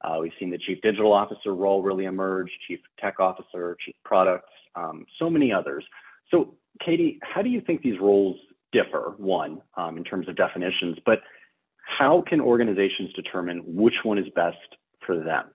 Uh, 0.01 0.17
we've 0.19 0.33
seen 0.39 0.49
the 0.49 0.57
chief 0.57 0.81
digital 0.81 1.13
officer 1.13 1.53
role 1.53 1.81
really 1.81 2.05
emerge, 2.05 2.49
chief 2.67 2.79
tech 2.99 3.19
officer, 3.19 3.77
chief 3.85 3.95
products, 4.03 4.49
um, 4.75 5.05
so 5.19 5.29
many 5.29 5.53
others. 5.53 5.85
So, 6.31 6.55
Katie, 6.83 7.19
how 7.23 7.41
do 7.41 7.49
you 7.49 7.61
think 7.61 7.81
these 7.81 7.99
roles 7.99 8.37
differ? 8.71 9.13
One, 9.17 9.61
um, 9.77 9.97
in 9.97 10.03
terms 10.03 10.27
of 10.27 10.35
definitions, 10.35 10.97
but 11.05 11.19
how 11.85 12.23
can 12.27 12.41
organizations 12.41 13.13
determine 13.13 13.61
which 13.65 13.93
one 14.03 14.17
is 14.17 14.25
best 14.35 14.57
for 15.05 15.17
them? 15.17 15.45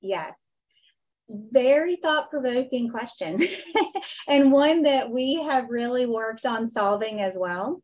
Yes. 0.00 0.34
Very 1.28 1.96
thought 1.96 2.30
provoking 2.30 2.88
question, 2.88 3.42
and 4.28 4.52
one 4.52 4.82
that 4.82 5.10
we 5.10 5.42
have 5.44 5.68
really 5.68 6.06
worked 6.06 6.46
on 6.46 6.68
solving 6.68 7.20
as 7.20 7.34
well. 7.36 7.82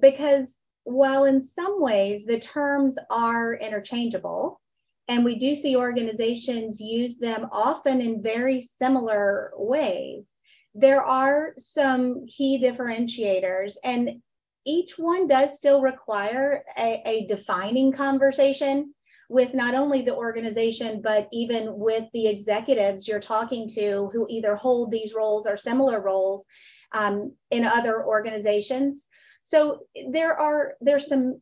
Because 0.00 0.56
while 0.84 1.24
in 1.24 1.42
some 1.42 1.80
ways 1.82 2.24
the 2.24 2.38
terms 2.38 2.96
are 3.10 3.54
interchangeable, 3.54 4.60
and 5.08 5.24
we 5.24 5.36
do 5.36 5.56
see 5.56 5.74
organizations 5.74 6.80
use 6.80 7.18
them 7.18 7.48
often 7.50 8.00
in 8.00 8.22
very 8.22 8.60
similar 8.60 9.50
ways, 9.56 10.28
there 10.74 11.02
are 11.02 11.54
some 11.58 12.26
key 12.26 12.60
differentiators. 12.62 13.74
And 13.82 14.22
each 14.64 14.98
one 14.98 15.26
does 15.26 15.54
still 15.54 15.80
require 15.80 16.64
a, 16.78 17.02
a 17.04 17.26
defining 17.26 17.92
conversation 17.92 18.94
with 19.28 19.54
not 19.54 19.74
only 19.74 20.02
the 20.02 20.14
organization, 20.14 21.00
but 21.02 21.28
even 21.32 21.78
with 21.78 22.04
the 22.12 22.26
executives 22.26 23.06
you're 23.06 23.20
talking 23.20 23.68
to 23.68 24.10
who 24.12 24.26
either 24.28 24.56
hold 24.56 24.90
these 24.90 25.14
roles 25.14 25.46
or 25.46 25.56
similar 25.56 26.00
roles 26.00 26.46
um, 26.92 27.32
in 27.50 27.64
other 27.64 28.04
organizations. 28.04 29.08
So 29.42 29.86
there 30.10 30.38
are 30.38 30.74
there's 30.80 31.06
some 31.06 31.40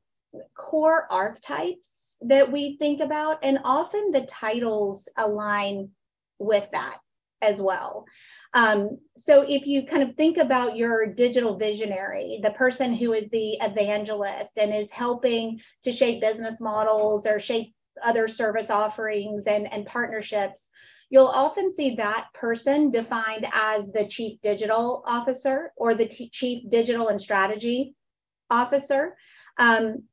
core 0.54 1.06
archetypes 1.10 2.16
that 2.20 2.50
we 2.52 2.76
think 2.76 3.00
about, 3.00 3.38
and 3.42 3.58
often 3.64 4.10
the 4.12 4.26
titles 4.26 5.08
align 5.16 5.90
with 6.38 6.68
that 6.72 6.98
as 7.40 7.60
well. 7.60 8.04
Um, 8.54 8.98
so 9.16 9.44
if 9.46 9.66
you 9.66 9.86
kind 9.86 10.02
of 10.02 10.16
think 10.16 10.38
about 10.38 10.76
your 10.76 11.06
digital 11.06 11.56
visionary, 11.56 12.40
the 12.42 12.52
person 12.52 12.94
who 12.94 13.12
is 13.12 13.28
the 13.28 13.58
evangelist 13.60 14.50
and 14.56 14.74
is 14.74 14.90
helping 14.90 15.60
to 15.84 15.92
shape 15.92 16.20
business 16.20 16.60
models 16.60 17.26
or 17.26 17.38
shape 17.38 17.74
other 18.02 18.28
service 18.28 18.70
offerings 18.70 19.46
and, 19.46 19.70
and 19.72 19.84
partnerships, 19.86 20.68
you'll 21.10 21.26
often 21.26 21.74
see 21.74 21.96
that 21.96 22.28
person 22.34 22.90
defined 22.90 23.46
as 23.52 23.86
the 23.88 24.06
chief 24.06 24.40
digital 24.42 25.02
officer 25.06 25.72
or 25.76 25.94
the 25.94 26.06
t- 26.06 26.30
chief 26.30 26.68
digital 26.70 27.08
and 27.08 27.20
strategy 27.20 27.94
officer. 28.50 29.16
Um, 29.58 30.04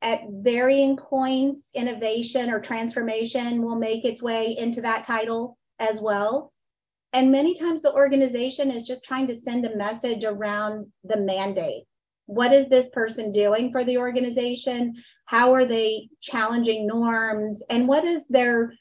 at 0.00 0.22
varying 0.28 0.96
points, 0.96 1.70
innovation 1.74 2.50
or 2.50 2.60
transformation 2.60 3.62
will 3.62 3.76
make 3.76 4.04
its 4.04 4.20
way 4.20 4.56
into 4.58 4.80
that 4.80 5.04
title 5.04 5.58
as 5.78 6.00
well. 6.00 6.51
And 7.12 7.30
many 7.30 7.54
times 7.54 7.82
the 7.82 7.92
organization 7.92 8.70
is 8.70 8.86
just 8.86 9.04
trying 9.04 9.26
to 9.26 9.34
send 9.34 9.66
a 9.66 9.76
message 9.76 10.24
around 10.24 10.86
the 11.04 11.18
mandate 11.18 11.84
what 12.26 12.52
is 12.52 12.68
this 12.68 12.88
person 12.90 13.32
doing 13.32 13.70
for 13.72 13.84
the 13.84 13.98
organization? 13.98 14.94
How 15.26 15.52
are 15.54 15.66
they 15.66 16.08
challenging 16.20 16.86
norms? 16.86 17.62
And 17.68 17.88
what 17.88 18.04
is 18.04 18.26
their 18.28 18.72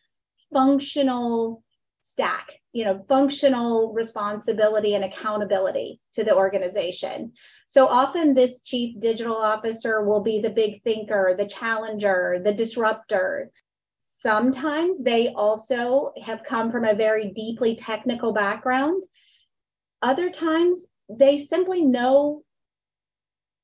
functional 0.54 1.64
stack, 2.00 2.60
you 2.72 2.86
know, 2.86 3.04
functional 3.08 3.94
responsibility 3.94 4.96
and 4.96 5.04
accountability 5.04 6.00
to 6.14 6.24
the 6.24 6.36
organization? 6.36 7.34
So 7.68 7.88
often 7.88 8.34
this 8.34 8.62
chief 8.62 9.00
digital 9.00 9.38
officer 9.38 10.04
will 10.04 10.22
be 10.22 10.42
the 10.42 10.50
big 10.50 10.84
thinker, 10.84 11.36
the 11.38 11.48
challenger, 11.48 12.42
the 12.44 12.54
disruptor. 12.54 13.52
Sometimes 14.22 15.02
they 15.02 15.30
also 15.30 16.14
have 16.24 16.44
come 16.44 16.72
from 16.72 16.86
a 16.86 16.94
very 16.94 17.32
deeply 17.32 17.76
technical 17.76 18.34
background 18.34 19.04
other 20.02 20.30
times 20.30 20.86
they 21.10 21.38
simply 21.38 21.84
know 21.84 22.44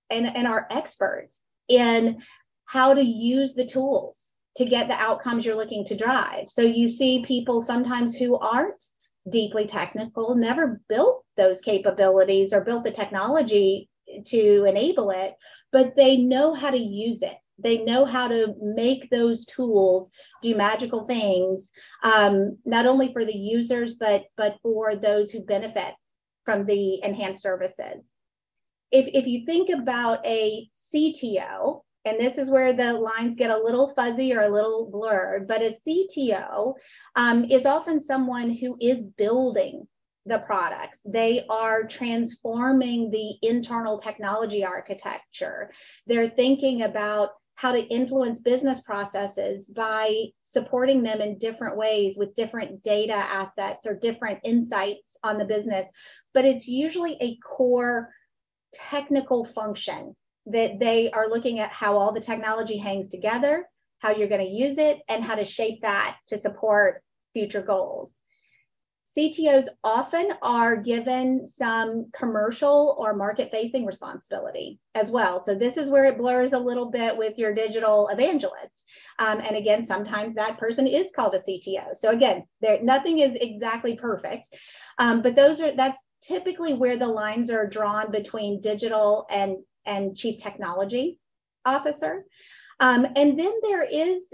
and, 0.10 0.26
and 0.26 0.48
are 0.48 0.68
experts 0.70 1.42
in 1.68 2.22
how 2.66 2.94
to 2.94 3.02
use 3.02 3.54
the 3.54 3.66
tools 3.66 4.34
to 4.58 4.66
get 4.66 4.88
the 4.88 4.96
outcomes 4.96 5.46
you're 5.46 5.56
looking 5.56 5.86
to 5.86 5.96
drive. 5.96 6.50
So 6.50 6.62
you 6.62 6.88
see 6.88 7.24
people 7.26 7.62
sometimes 7.62 8.16
who 8.16 8.38
aren't 8.38 8.84
deeply 9.30 9.68
technical, 9.68 10.36
never 10.36 10.82
built 10.90 11.24
those 11.36 11.62
capabilities 11.62 12.54
or 12.54 12.62
built 12.62 12.84
the 12.84 12.92
technology 12.92 13.90
to 14.26 14.66
enable 14.66 15.12
it, 15.12 15.36
but 15.72 15.96
they 15.96 16.18
know 16.18 16.54
how 16.54 16.72
to 16.72 16.78
use 16.78 17.22
it. 17.22 17.38
They 17.60 17.80
know 17.80 18.06
how 18.06 18.28
to 18.28 18.56
make 18.62 19.10
those 19.10 19.46
tools 19.46 20.12
do 20.42 20.56
magical 20.56 21.06
things, 21.06 21.72
um, 22.04 22.58
not 22.66 22.86
only 22.86 23.12
for 23.14 23.26
the 23.26 23.36
users, 23.36 23.96
but, 23.96 24.26
but 24.36 24.58
for 24.62 24.96
those 24.96 25.32
who 25.32 25.42
benefit 25.42 25.94
from 26.46 26.66
the 26.66 27.04
enhanced 27.04 27.42
services. 27.42 28.04
If, 28.92 29.08
if 29.14 29.28
you 29.28 29.46
think 29.46 29.70
about 29.70 30.26
a 30.26 30.70
CTO, 30.94 31.82
and 32.06 32.18
this 32.20 32.38
is 32.38 32.50
where 32.50 32.72
the 32.72 32.94
lines 32.94 33.36
get 33.36 33.52
a 33.52 33.62
little 33.62 33.94
fuzzy 33.94 34.34
or 34.34 34.42
a 34.42 34.50
little 34.50 34.90
blurred, 34.90 35.48
but 35.48 35.62
a 35.62 35.76
CTO 35.86 36.76
um, 37.16 37.44
is 37.46 37.66
often 37.66 38.02
someone 38.02 38.50
who 38.50 38.78
is 38.80 39.00
building 39.18 39.86
the 40.26 40.40
products. 40.40 41.02
They 41.06 41.46
are 41.50 41.84
transforming 41.84 43.10
the 43.10 43.36
internal 43.42 44.00
technology 44.00 44.64
architecture. 44.64 45.72
They're 46.06 46.30
thinking 46.30 46.84
about 46.84 47.32
how 47.58 47.72
to 47.72 47.82
influence 47.88 48.40
business 48.40 48.82
processes 48.82 49.68
by 49.68 50.26
supporting 50.44 51.02
them 51.02 51.22
in 51.22 51.40
different 51.40 51.76
ways 51.76 52.16
with 52.16 52.36
different 52.36 52.84
data 52.84 53.16
assets 53.16 53.88
or 53.88 53.96
different 53.96 54.40
insights 54.44 55.18
on 55.24 55.40
the 55.40 55.46
business. 55.46 55.90
But 56.36 56.46
it's 56.46 56.68
usually 56.68 57.18
a 57.20 57.36
core 57.38 58.14
technical 58.74 59.44
function 59.44 60.16
that 60.46 60.78
they 60.80 61.10
are 61.10 61.30
looking 61.30 61.58
at 61.58 61.72
how 61.72 61.98
all 61.98 62.14
the 62.14 62.22
technology 62.22 62.78
hangs 62.78 63.10
together, 63.10 63.68
how 64.00 64.12
you're 64.12 64.30
going 64.30 64.46
to 64.46 64.48
use 64.48 64.78
it, 64.78 65.00
and 65.10 65.24
how 65.24 65.34
to 65.34 65.44
shape 65.44 65.82
that 65.82 66.18
to 66.28 66.38
support 66.38 67.02
future 67.34 67.64
goals. 67.64 68.20
CTOs 69.18 69.68
often 69.84 70.34
are 70.44 70.76
given 70.76 71.48
some 71.48 72.12
commercial 72.16 72.96
or 73.00 73.16
market 73.16 73.50
facing 73.52 73.84
responsibility 73.84 74.80
as 74.94 75.10
well. 75.10 75.40
So, 75.40 75.56
this 75.56 75.76
is 75.76 75.90
where 75.90 76.06
it 76.06 76.20
blurs 76.20 76.54
a 76.54 76.60
little 76.60 76.92
bit 76.92 77.18
with 77.18 77.38
your 77.38 77.54
digital 77.54 78.10
evangelist. 78.10 78.84
Um, 79.18 79.40
and 79.40 79.56
again, 79.56 79.88
sometimes 79.88 80.36
that 80.36 80.60
person 80.60 80.86
is 80.86 81.12
called 81.16 81.34
a 81.34 81.40
CTO. 81.40 81.98
So, 81.98 82.12
again, 82.12 82.44
there, 82.62 82.82
nothing 82.84 83.20
is 83.20 83.36
exactly 83.42 83.96
perfect, 83.96 84.50
um, 85.00 85.24
but 85.24 85.36
those 85.36 85.62
are 85.62 85.76
that's 85.76 85.98
typically 86.22 86.74
where 86.74 86.98
the 86.98 87.08
lines 87.08 87.50
are 87.50 87.68
drawn 87.68 88.12
between 88.12 88.62
digital 88.62 89.26
and, 89.32 89.58
and 89.86 90.16
chief 90.16 90.42
technology 90.42 91.20
officer. 91.66 92.26
Um, 92.80 93.08
and 93.16 93.40
then 93.40 93.54
there 93.64 93.84
is 93.84 94.34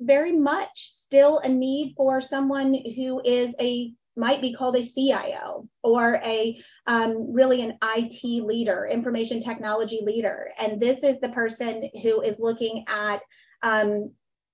very 0.00 0.32
much 0.32 0.90
still 0.92 1.38
a 1.38 1.48
need 1.48 1.94
for 1.96 2.20
someone 2.20 2.74
who 2.96 3.20
is 3.24 3.54
a 3.60 3.92
might 4.16 4.40
be 4.40 4.52
called 4.52 4.76
a 4.76 4.84
CIO 4.84 5.68
or 5.82 6.14
a 6.24 6.60
um, 6.86 7.32
really 7.32 7.62
an 7.62 7.78
IT 7.82 8.44
leader, 8.44 8.86
information 8.86 9.40
technology 9.40 10.00
leader. 10.04 10.52
And 10.58 10.80
this 10.80 11.02
is 11.02 11.20
the 11.20 11.30
person 11.30 11.90
who 12.02 12.22
is 12.22 12.38
looking 12.38 12.84
at 12.88 13.22
um, 13.62 14.12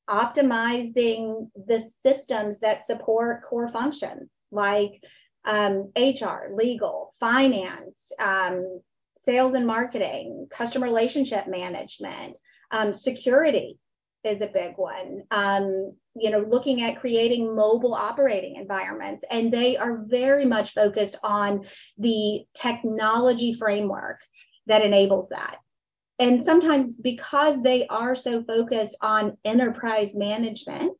optimizing 0.08 1.48
the 1.66 1.88
systems 2.02 2.60
that 2.60 2.86
support 2.86 3.44
core 3.48 3.68
functions 3.68 4.42
like 4.50 5.02
um, 5.44 5.92
HR, 5.96 6.52
legal, 6.54 7.14
finance, 7.20 8.12
um, 8.18 8.80
sales 9.18 9.54
and 9.54 9.66
marketing, 9.66 10.48
customer 10.50 10.86
relationship 10.86 11.46
management, 11.46 12.38
um, 12.70 12.92
security 12.92 13.78
is 14.24 14.40
a 14.40 14.46
big 14.46 14.74
one. 14.76 15.22
Um, 15.30 15.94
you 16.14 16.30
know, 16.30 16.40
looking 16.40 16.82
at 16.82 17.00
creating 17.00 17.54
mobile 17.54 17.94
operating 17.94 18.56
environments, 18.56 19.24
and 19.30 19.52
they 19.52 19.76
are 19.76 20.04
very 20.06 20.44
much 20.44 20.74
focused 20.74 21.16
on 21.22 21.66
the 21.98 22.44
technology 22.54 23.54
framework 23.54 24.20
that 24.66 24.84
enables 24.84 25.28
that. 25.28 25.58
And 26.18 26.44
sometimes 26.44 26.96
because 26.96 27.62
they 27.62 27.86
are 27.86 28.14
so 28.14 28.44
focused 28.44 28.94
on 29.00 29.38
enterprise 29.44 30.14
management, 30.14 30.92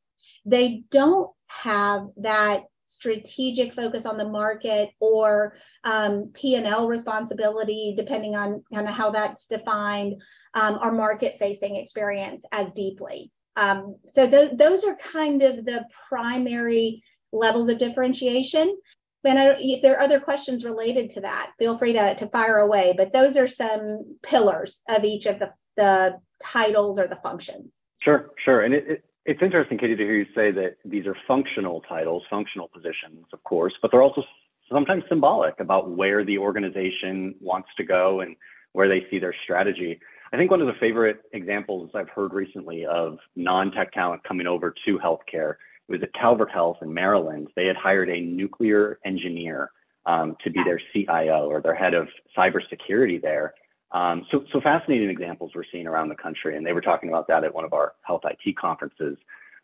they 0.46 0.84
don't 0.90 1.30
have 1.46 2.06
that 2.18 2.62
strategic 2.90 3.72
focus 3.72 4.04
on 4.04 4.18
the 4.18 4.28
market 4.28 4.90
or 4.98 5.54
um, 5.84 6.30
P&L 6.34 6.88
responsibility, 6.88 7.94
depending 7.96 8.34
on 8.34 8.62
kind 8.74 8.88
of 8.88 8.94
how 8.94 9.10
that's 9.10 9.46
defined, 9.46 10.20
um, 10.54 10.78
or 10.82 10.90
market 10.90 11.36
facing 11.38 11.76
experience 11.76 12.44
as 12.52 12.72
deeply. 12.72 13.30
Um, 13.56 13.96
so 14.06 14.28
th- 14.28 14.52
those 14.56 14.84
are 14.84 14.96
kind 14.96 15.42
of 15.42 15.64
the 15.64 15.84
primary 16.08 17.02
levels 17.32 17.68
of 17.68 17.78
differentiation. 17.78 18.76
And 19.24 19.38
I, 19.38 19.56
if 19.58 19.82
there 19.82 19.96
are 19.96 20.02
other 20.02 20.18
questions 20.18 20.64
related 20.64 21.10
to 21.10 21.20
that, 21.20 21.52
feel 21.58 21.78
free 21.78 21.92
to, 21.92 22.14
to 22.16 22.28
fire 22.28 22.58
away. 22.58 22.94
But 22.96 23.12
those 23.12 23.36
are 23.36 23.48
some 23.48 24.16
pillars 24.22 24.80
of 24.88 25.04
each 25.04 25.26
of 25.26 25.38
the, 25.38 25.52
the 25.76 26.18
titles 26.42 26.98
or 26.98 27.06
the 27.06 27.20
functions. 27.22 27.72
Sure, 28.02 28.30
sure. 28.42 28.62
And 28.62 28.74
it, 28.74 28.84
it, 28.88 29.04
it's 29.24 29.42
interesting, 29.42 29.78
Katie, 29.78 29.96
to 29.96 30.02
hear 30.02 30.16
you 30.16 30.26
say 30.34 30.50
that 30.52 30.76
these 30.84 31.06
are 31.06 31.16
functional 31.28 31.82
titles, 31.82 32.22
functional 32.30 32.68
positions, 32.68 33.26
of 33.32 33.42
course, 33.44 33.74
but 33.82 33.90
they're 33.90 34.02
also 34.02 34.24
sometimes 34.72 35.02
symbolic 35.08 35.58
about 35.60 35.90
where 35.90 36.24
the 36.24 36.38
organization 36.38 37.34
wants 37.40 37.68
to 37.76 37.84
go 37.84 38.20
and 38.20 38.36
where 38.72 38.88
they 38.88 39.04
see 39.10 39.18
their 39.18 39.34
strategy. 39.44 40.00
I 40.32 40.36
think 40.36 40.50
one 40.50 40.60
of 40.60 40.68
the 40.68 40.78
favorite 40.80 41.22
examples 41.32 41.90
I've 41.94 42.08
heard 42.08 42.32
recently 42.32 42.86
of 42.86 43.18
non-tech 43.36 43.92
talent 43.92 44.22
coming 44.24 44.46
over 44.46 44.74
to 44.86 44.98
healthcare 44.98 45.56
was 45.88 46.00
at 46.02 46.14
Calvert 46.14 46.52
Health 46.52 46.78
in 46.82 46.94
Maryland. 46.94 47.48
They 47.56 47.66
had 47.66 47.76
hired 47.76 48.08
a 48.08 48.20
nuclear 48.20 49.00
engineer 49.04 49.72
um, 50.06 50.36
to 50.44 50.50
be 50.50 50.62
their 50.64 50.80
CIO 50.92 51.48
or 51.50 51.60
their 51.60 51.74
head 51.74 51.94
of 51.94 52.08
cybersecurity 52.36 53.20
there. 53.20 53.54
Um, 53.92 54.24
so, 54.30 54.44
so 54.52 54.60
fascinating 54.60 55.10
examples 55.10 55.52
we're 55.54 55.64
seeing 55.70 55.86
around 55.86 56.08
the 56.08 56.14
country, 56.14 56.56
and 56.56 56.64
they 56.64 56.72
were 56.72 56.80
talking 56.80 57.08
about 57.08 57.26
that 57.28 57.44
at 57.44 57.54
one 57.54 57.64
of 57.64 57.72
our 57.72 57.94
health 58.02 58.22
IT 58.24 58.56
conferences 58.56 59.16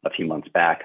a 0.05 0.11
few 0.11 0.27
months 0.27 0.49
back. 0.49 0.85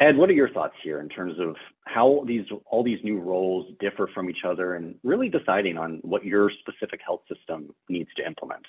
Ed, 0.00 0.16
what 0.16 0.30
are 0.30 0.34
your 0.34 0.48
thoughts 0.48 0.74
here 0.82 1.00
in 1.00 1.08
terms 1.08 1.34
of 1.38 1.56
how 1.84 2.24
these 2.26 2.46
all 2.66 2.82
these 2.82 2.98
new 3.04 3.20
roles 3.20 3.66
differ 3.80 4.08
from 4.14 4.30
each 4.30 4.44
other, 4.46 4.74
and 4.74 4.94
really 5.04 5.28
deciding 5.28 5.76
on 5.76 6.00
what 6.02 6.24
your 6.24 6.50
specific 6.60 7.00
health 7.04 7.20
system 7.32 7.74
needs 7.88 8.08
to 8.16 8.26
implement? 8.26 8.64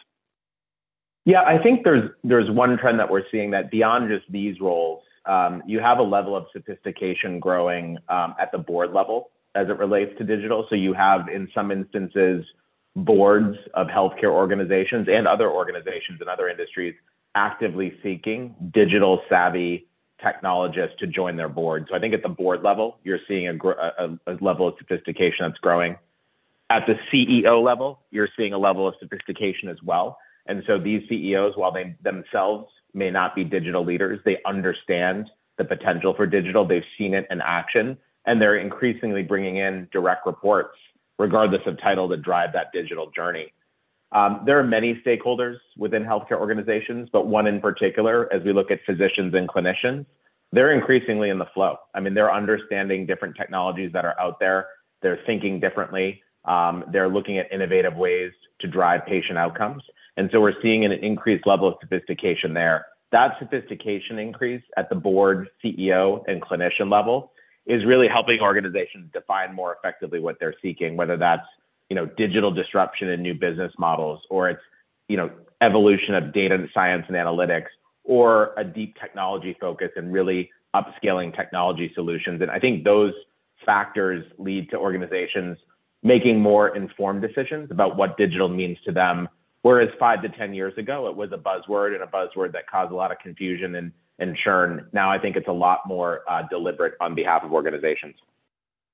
Yeah, 1.26 1.44
I 1.44 1.62
think 1.62 1.84
there's 1.84 2.12
there's 2.24 2.50
one 2.52 2.78
trend 2.78 3.00
that 3.00 3.10
we're 3.10 3.24
seeing 3.32 3.52
that 3.52 3.72
beyond 3.72 4.10
just 4.10 4.30
these 4.32 4.60
roles, 4.60 5.04
um, 5.26 5.62
you 5.66 5.80
have 5.80 6.00
a 6.00 6.04
level 6.04 6.36
of 6.36 6.46
sophistication 6.52 7.40
growing 7.40 7.98
um, 8.10 8.36
at 8.40 8.52
the 8.52 8.58
board 8.58 8.92
level 8.92 9.30
as 9.56 9.68
it 9.68 9.78
relates 9.78 10.18
to 10.18 10.24
digital. 10.24 10.66
So 10.70 10.76
you 10.76 10.94
have, 10.94 11.28
in 11.28 11.48
some 11.54 11.72
instances, 11.72 12.46
boards 12.96 13.58
of 13.74 13.88
healthcare 13.88 14.32
organizations 14.32 15.08
and 15.10 15.28
other 15.28 15.50
organizations 15.50 16.20
and 16.20 16.30
other 16.30 16.50
industries 16.50 16.96
actively 17.36 17.94
seeking 18.04 18.54
digital 18.74 19.22
savvy 19.30 19.88
technologists 20.22 20.98
to 21.00 21.08
join 21.08 21.36
their 21.36 21.50
board. 21.50 21.88
So 21.90 21.96
I 21.96 22.00
think 22.00 22.14
at 22.14 22.22
the 22.22 22.30
board 22.30 22.64
level, 22.64 22.98
you're 23.04 23.20
seeing 23.28 23.48
a, 23.48 23.68
a, 23.68 24.20
a 24.28 24.34
level 24.42 24.68
of 24.68 24.76
sophistication 24.78 25.48
that's 25.48 25.58
growing. 25.60 25.98
At 26.70 26.86
the 26.86 26.96
CEO 27.12 27.64
level, 27.64 28.02
you're 28.12 28.30
seeing 28.38 28.54
a 28.54 28.58
level 28.58 28.88
of 28.88 28.96
sophistication 29.00 29.70
as 29.70 29.78
well. 29.84 30.18
And 30.46 30.64
so 30.68 30.78
these 30.78 31.08
CEOs, 31.10 31.54
while 31.56 31.72
they 31.72 31.96
themselves 32.04 32.68
may 32.94 33.10
not 33.10 33.36
be 33.36 33.44
digital 33.44 33.84
leaders, 33.84 34.20
they 34.26 34.38
understand 34.46 35.30
the 35.58 35.66
potential 35.66 36.14
for 36.14 36.26
digital. 36.26 36.66
They've 36.66 36.84
seen 36.98 37.14
it 37.14 37.28
in 37.30 37.42
action, 37.42 37.98
and 38.26 38.42
they're 38.42 38.58
increasingly 38.58 39.24
bringing 39.24 39.58
in 39.58 39.88
direct 39.92 40.26
reports, 40.26 40.78
regardless 41.22 41.62
of 41.66 41.80
title, 41.80 42.10
to 42.10 42.18
drive 42.18 42.52
that 42.54 42.68
digital 42.74 43.12
journey. 43.16 43.54
Um, 44.12 44.42
there 44.46 44.60
are 44.60 44.64
many 44.64 45.02
stakeholders 45.06 45.56
within 45.78 46.04
healthcare 46.04 46.40
organizations, 46.40 47.08
but 47.14 47.28
one 47.28 47.48
in 47.48 47.62
particular, 47.62 48.32
as 48.34 48.44
we 48.44 48.52
look 48.52 48.70
at 48.72 48.80
physicians 48.86 49.34
and 49.34 49.48
clinicians, 49.48 50.06
they're 50.52 50.74
increasingly 50.74 51.30
in 51.30 51.40
the 51.40 51.46
flow. 51.54 51.78
I 51.94 52.02
mean, 52.02 52.14
they're 52.14 52.34
understanding 52.34 53.06
different 53.06 53.38
technologies 53.38 53.92
that 53.94 54.04
are 54.04 54.20
out 54.20 54.38
there. 54.40 54.68
They're 55.02 55.20
thinking 55.26 55.62
differently. 55.62 56.22
Um, 56.44 56.84
they're 56.92 57.08
looking 57.08 57.38
at 57.38 57.52
innovative 57.54 57.96
ways 57.96 58.34
to 58.60 58.68
drive 58.68 59.06
patient 59.06 59.38
outcomes. 59.38 59.84
And 60.18 60.30
so 60.34 60.42
we're 60.42 60.62
seeing 60.62 60.84
an 60.84 60.92
increased 60.92 61.48
level 61.48 61.70
of 61.70 61.76
sophistication 61.80 62.54
there. 62.54 62.86
That 63.14 63.36
sophistication 63.40 64.20
increase 64.20 64.64
at 64.76 64.90
the 64.90 64.96
board, 64.96 65.48
CEO, 65.64 66.24
and 66.28 66.42
clinician 66.42 66.92
level 66.92 67.32
is 67.66 67.86
really 67.86 68.08
helping 68.08 68.40
organizations 68.42 69.10
define 69.14 69.54
more 69.54 69.76
effectively 69.76 70.20
what 70.20 70.38
they're 70.40 70.56
seeking, 70.62 70.98
whether 70.98 71.18
that's 71.18 71.46
you 71.90 71.96
know 71.96 72.06
digital 72.06 72.52
disruption 72.52 73.10
and 73.10 73.22
new 73.22 73.34
business 73.34 73.72
models, 73.78 74.22
or 74.30 74.50
it's 74.50 74.62
you 75.08 75.18
know 75.18 75.30
evolution 75.62 76.16
of 76.16 76.34
data 76.34 76.66
science 76.74 77.06
and 77.08 77.16
analytics, 77.16 77.68
or 78.04 78.54
a 78.58 78.64
deep 78.64 78.96
technology 79.00 79.56
focus 79.60 79.90
and 79.96 80.12
really 80.12 80.50
upscaling 80.76 81.36
technology 81.36 81.92
solutions. 81.94 82.42
And 82.42 82.50
I 82.50 82.60
think 82.60 82.84
those 82.84 83.14
factors 83.66 84.26
lead 84.38 84.70
to 84.72 84.78
organizations 84.78 85.58
making 86.04 86.40
more 86.40 86.76
informed 86.76 87.22
decisions 87.22 87.70
about 87.70 87.96
what 87.96 88.18
digital 88.18 88.50
means 88.50 88.78
to 88.86 88.92
them. 88.92 89.30
Whereas 89.62 89.90
five 90.00 90.24
to 90.24 90.30
10 90.30 90.54
years 90.56 90.76
ago, 90.78 91.08
it 91.08 91.16
was 91.16 91.32
a 91.32 91.38
buzzword 91.38 91.94
and 91.94 92.02
a 92.02 92.08
buzzword 92.08 92.52
that 92.54 92.68
caused 92.68 92.92
a 92.92 92.96
lot 92.96 93.12
of 93.12 93.20
confusion 93.20 93.76
and, 93.76 93.92
and 94.22 94.38
churn. 94.38 94.88
Now 94.94 95.12
I 95.12 95.20
think 95.20 95.36
it's 95.36 95.48
a 95.48 95.54
lot 95.54 95.82
more 95.86 96.22
uh, 96.30 96.44
deliberate 96.50 96.94
on 97.02 97.16
behalf 97.16 97.44
of 97.44 97.52
organizations. 97.52 98.16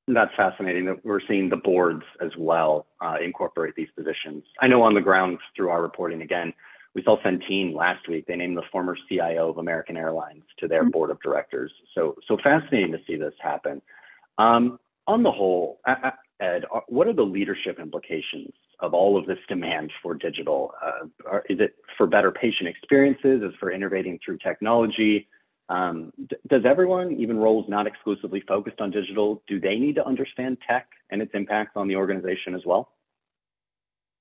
That's 0.08 0.32
fascinating 0.38 0.86
that 0.86 1.04
we're 1.06 1.20
seeing 1.28 1.50
the 1.50 1.58
boards 1.58 2.04
as 2.22 2.32
well 2.38 2.88
uh, 3.02 3.16
incorporate 3.24 3.76
these 3.76 3.90
positions. 3.96 4.44
I 4.62 4.68
know 4.68 4.82
on 4.82 4.94
the 4.94 5.02
ground 5.02 5.38
through 5.56 5.70
our 5.70 5.82
reporting 5.82 6.22
again, 6.22 6.54
we 6.96 7.04
saw 7.04 7.22
Centene 7.22 7.76
last 7.76 8.08
week. 8.08 8.26
They 8.26 8.38
named 8.38 8.58
the 8.58 8.64
former 8.72 8.98
CIO 9.08 9.50
of 9.50 9.58
American 9.58 9.98
Airlines 9.98 10.44
to 10.60 10.68
their 10.68 10.82
mm-hmm. 10.82 10.92
board 10.92 11.12
of 11.12 11.22
directors. 11.22 11.72
So, 11.94 12.16
so 12.28 12.38
fascinating 12.42 12.94
to 12.94 13.00
see 13.06 13.18
this 13.18 13.34
happen. 13.40 13.82
Um, 14.38 14.80
on 15.08 15.24
the 15.24 15.32
whole, 15.32 15.80
Ed, 16.40 16.66
what 16.88 17.08
are 17.08 17.14
the 17.14 17.24
leadership 17.24 17.80
implications 17.80 18.54
of 18.80 18.94
all 18.94 19.18
of 19.18 19.26
this 19.26 19.40
demand 19.48 19.92
for 20.04 20.14
digital? 20.14 20.72
Uh, 20.86 21.40
is 21.50 21.60
it 21.60 21.76
for 21.98 22.06
better 22.06 22.32
patient 22.32 22.70
experiences? 22.70 23.42
Is 23.42 23.54
for 23.60 23.72
innovating 23.72 24.20
through 24.24 24.38
technology? 24.38 25.28
Um, 25.70 26.14
does 26.48 26.62
everyone, 26.66 27.14
even 27.14 27.38
roles 27.38 27.66
not 27.68 27.88
exclusively 27.88 28.42
focused 28.48 28.80
on 28.80 28.92
digital, 28.92 29.42
do 29.48 29.60
they 29.60 29.76
need 29.78 29.96
to 29.96 30.06
understand 30.06 30.58
tech 30.68 30.88
and 31.10 31.22
its 31.22 31.32
impacts 31.34 31.74
on 31.76 31.88
the 31.88 31.96
organization 31.96 32.56
as 32.56 32.62
well? 32.66 32.92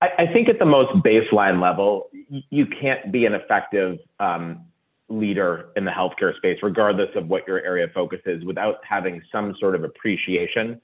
I, 0.00 0.09
I 0.18 0.33
think 0.33 0.48
at 0.48 0.59
the 0.59 0.64
most 0.64 0.92
baseline 1.05 1.61
level, 1.61 2.11
you 2.50 2.66
can't 2.66 3.12
be 3.12 3.26
an 3.26 3.35
effective 3.35 3.98
um, 4.18 4.64
leader 5.09 5.68
in 5.76 5.85
the 5.85 5.90
healthcare 5.90 6.37
space, 6.37 6.59
regardless 6.62 7.11
of 7.14 7.29
what 7.29 7.46
your 7.46 7.62
area 7.64 7.85
of 7.85 7.92
focus 7.92 8.20
is, 8.26 8.44
without 8.44 8.76
having 8.88 9.22
some 9.31 9.55
sort 9.61 9.74
of 9.74 9.85
appreciation 9.85 10.81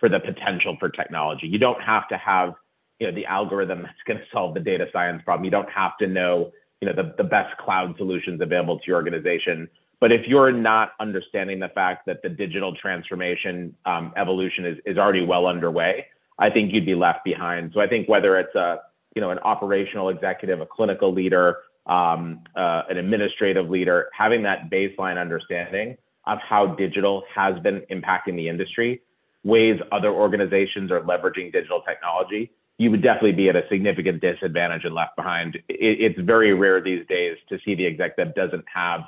for 0.00 0.08
the 0.08 0.18
potential 0.18 0.76
for 0.80 0.88
technology. 0.88 1.46
You 1.46 1.58
don't 1.58 1.80
have 1.82 2.08
to 2.08 2.16
have, 2.16 2.54
you 2.98 3.06
know, 3.06 3.14
the 3.14 3.26
algorithm 3.26 3.82
that's 3.82 3.94
going 4.06 4.18
to 4.18 4.24
solve 4.32 4.54
the 4.54 4.60
data 4.60 4.86
science 4.92 5.22
problem. 5.24 5.44
You 5.44 5.50
don't 5.50 5.70
have 5.70 5.96
to 5.98 6.06
know, 6.06 6.50
you 6.80 6.88
know, 6.88 6.94
the, 6.94 7.14
the 7.16 7.24
best 7.24 7.56
cloud 7.58 7.94
solutions 7.98 8.40
available 8.40 8.78
to 8.78 8.84
your 8.86 8.96
organization. 8.96 9.68
But 10.00 10.10
if 10.10 10.26
you're 10.26 10.50
not 10.50 10.92
understanding 10.98 11.60
the 11.60 11.68
fact 11.68 12.06
that 12.06 12.22
the 12.22 12.30
digital 12.30 12.74
transformation 12.74 13.76
um, 13.84 14.14
evolution 14.16 14.64
is, 14.64 14.78
is 14.86 14.96
already 14.96 15.24
well 15.24 15.46
underway, 15.46 16.06
I 16.38 16.48
think 16.48 16.72
you'd 16.72 16.86
be 16.86 16.94
left 16.94 17.22
behind. 17.22 17.72
So 17.74 17.80
I 17.80 17.86
think 17.86 18.08
whether 18.08 18.38
it's 18.38 18.54
a, 18.54 18.78
you 19.14 19.20
know, 19.20 19.30
an 19.30 19.38
operational 19.40 20.08
executive, 20.08 20.60
a 20.62 20.66
clinical 20.66 21.12
leader, 21.12 21.58
um, 21.86 22.42
uh, 22.56 22.82
an 22.88 22.96
administrative 22.96 23.68
leader, 23.68 24.08
having 24.16 24.42
that 24.44 24.70
baseline 24.70 25.20
understanding 25.20 25.98
of 26.26 26.38
how 26.38 26.66
digital 26.66 27.24
has 27.34 27.58
been 27.60 27.82
impacting 27.90 28.36
the 28.36 28.48
industry, 28.48 29.02
ways 29.44 29.80
other 29.92 30.10
organizations 30.10 30.90
are 30.90 31.00
leveraging 31.00 31.52
digital 31.52 31.82
technology, 31.82 32.50
you 32.78 32.90
would 32.90 33.02
definitely 33.02 33.32
be 33.32 33.48
at 33.48 33.56
a 33.56 33.62
significant 33.68 34.20
disadvantage 34.20 34.84
and 34.84 34.94
left 34.94 35.16
behind. 35.16 35.56
It, 35.68 36.00
it's 36.00 36.20
very 36.20 36.54
rare 36.54 36.80
these 36.80 37.06
days 37.08 37.36
to 37.48 37.58
see 37.64 37.74
the 37.74 37.86
exec 37.86 38.16
that 38.16 38.34
doesn't 38.34 38.64
have 38.72 39.02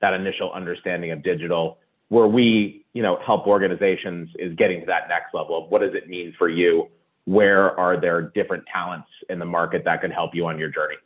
that 0.00 0.14
initial 0.14 0.52
understanding 0.52 1.10
of 1.10 1.22
digital. 1.22 1.78
Where 2.08 2.26
we, 2.26 2.86
you 2.94 3.02
know, 3.02 3.18
help 3.26 3.46
organizations 3.46 4.30
is 4.38 4.54
getting 4.56 4.80
to 4.80 4.86
that 4.86 5.08
next 5.10 5.34
level 5.34 5.62
of 5.62 5.70
what 5.70 5.82
does 5.82 5.94
it 5.94 6.08
mean 6.08 6.34
for 6.38 6.48
you? 6.48 6.88
Where 7.26 7.78
are 7.78 8.00
there 8.00 8.22
different 8.22 8.64
talents 8.72 9.08
in 9.28 9.38
the 9.38 9.44
market 9.44 9.84
that 9.84 10.00
can 10.00 10.10
help 10.10 10.34
you 10.34 10.46
on 10.46 10.58
your 10.58 10.70
journey? 10.70 10.96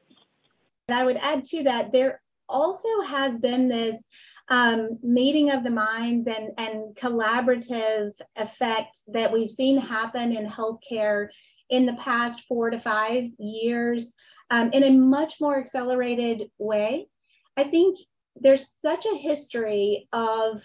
And 0.86 0.96
I 0.96 1.04
would 1.04 1.16
add 1.16 1.44
to 1.46 1.64
that, 1.64 1.90
there 1.90 2.20
also 2.52 2.88
has 3.06 3.38
been 3.38 3.68
this 3.68 4.06
um, 4.48 4.98
meeting 5.02 5.50
of 5.50 5.64
the 5.64 5.70
minds 5.70 6.28
and, 6.28 6.50
and 6.58 6.94
collaborative 6.96 8.12
effect 8.36 8.98
that 9.08 9.32
we've 9.32 9.50
seen 9.50 9.78
happen 9.78 10.36
in 10.36 10.46
healthcare 10.46 11.28
in 11.70 11.86
the 11.86 11.94
past 11.94 12.44
four 12.46 12.70
to 12.70 12.78
five 12.78 13.24
years 13.38 14.12
um, 14.50 14.70
in 14.72 14.84
a 14.84 14.90
much 14.90 15.40
more 15.40 15.58
accelerated 15.58 16.50
way. 16.58 17.06
I 17.56 17.64
think 17.64 17.98
there's 18.36 18.68
such 18.68 19.06
a 19.06 19.16
history 19.16 20.08
of 20.12 20.62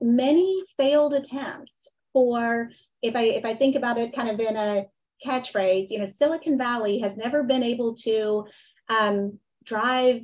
many 0.00 0.62
failed 0.76 1.14
attempts 1.14 1.88
for 2.12 2.70
if 3.02 3.16
I 3.16 3.22
if 3.22 3.44
I 3.44 3.54
think 3.54 3.76
about 3.76 3.98
it 3.98 4.14
kind 4.14 4.28
of 4.28 4.40
in 4.40 4.56
a 4.56 4.86
catchphrase, 5.24 5.90
you 5.90 5.98
know, 5.98 6.04
Silicon 6.04 6.56
Valley 6.56 7.00
has 7.00 7.16
never 7.16 7.42
been 7.42 7.62
able 7.62 7.96
to 7.96 8.46
um, 8.88 9.38
drive 9.64 10.22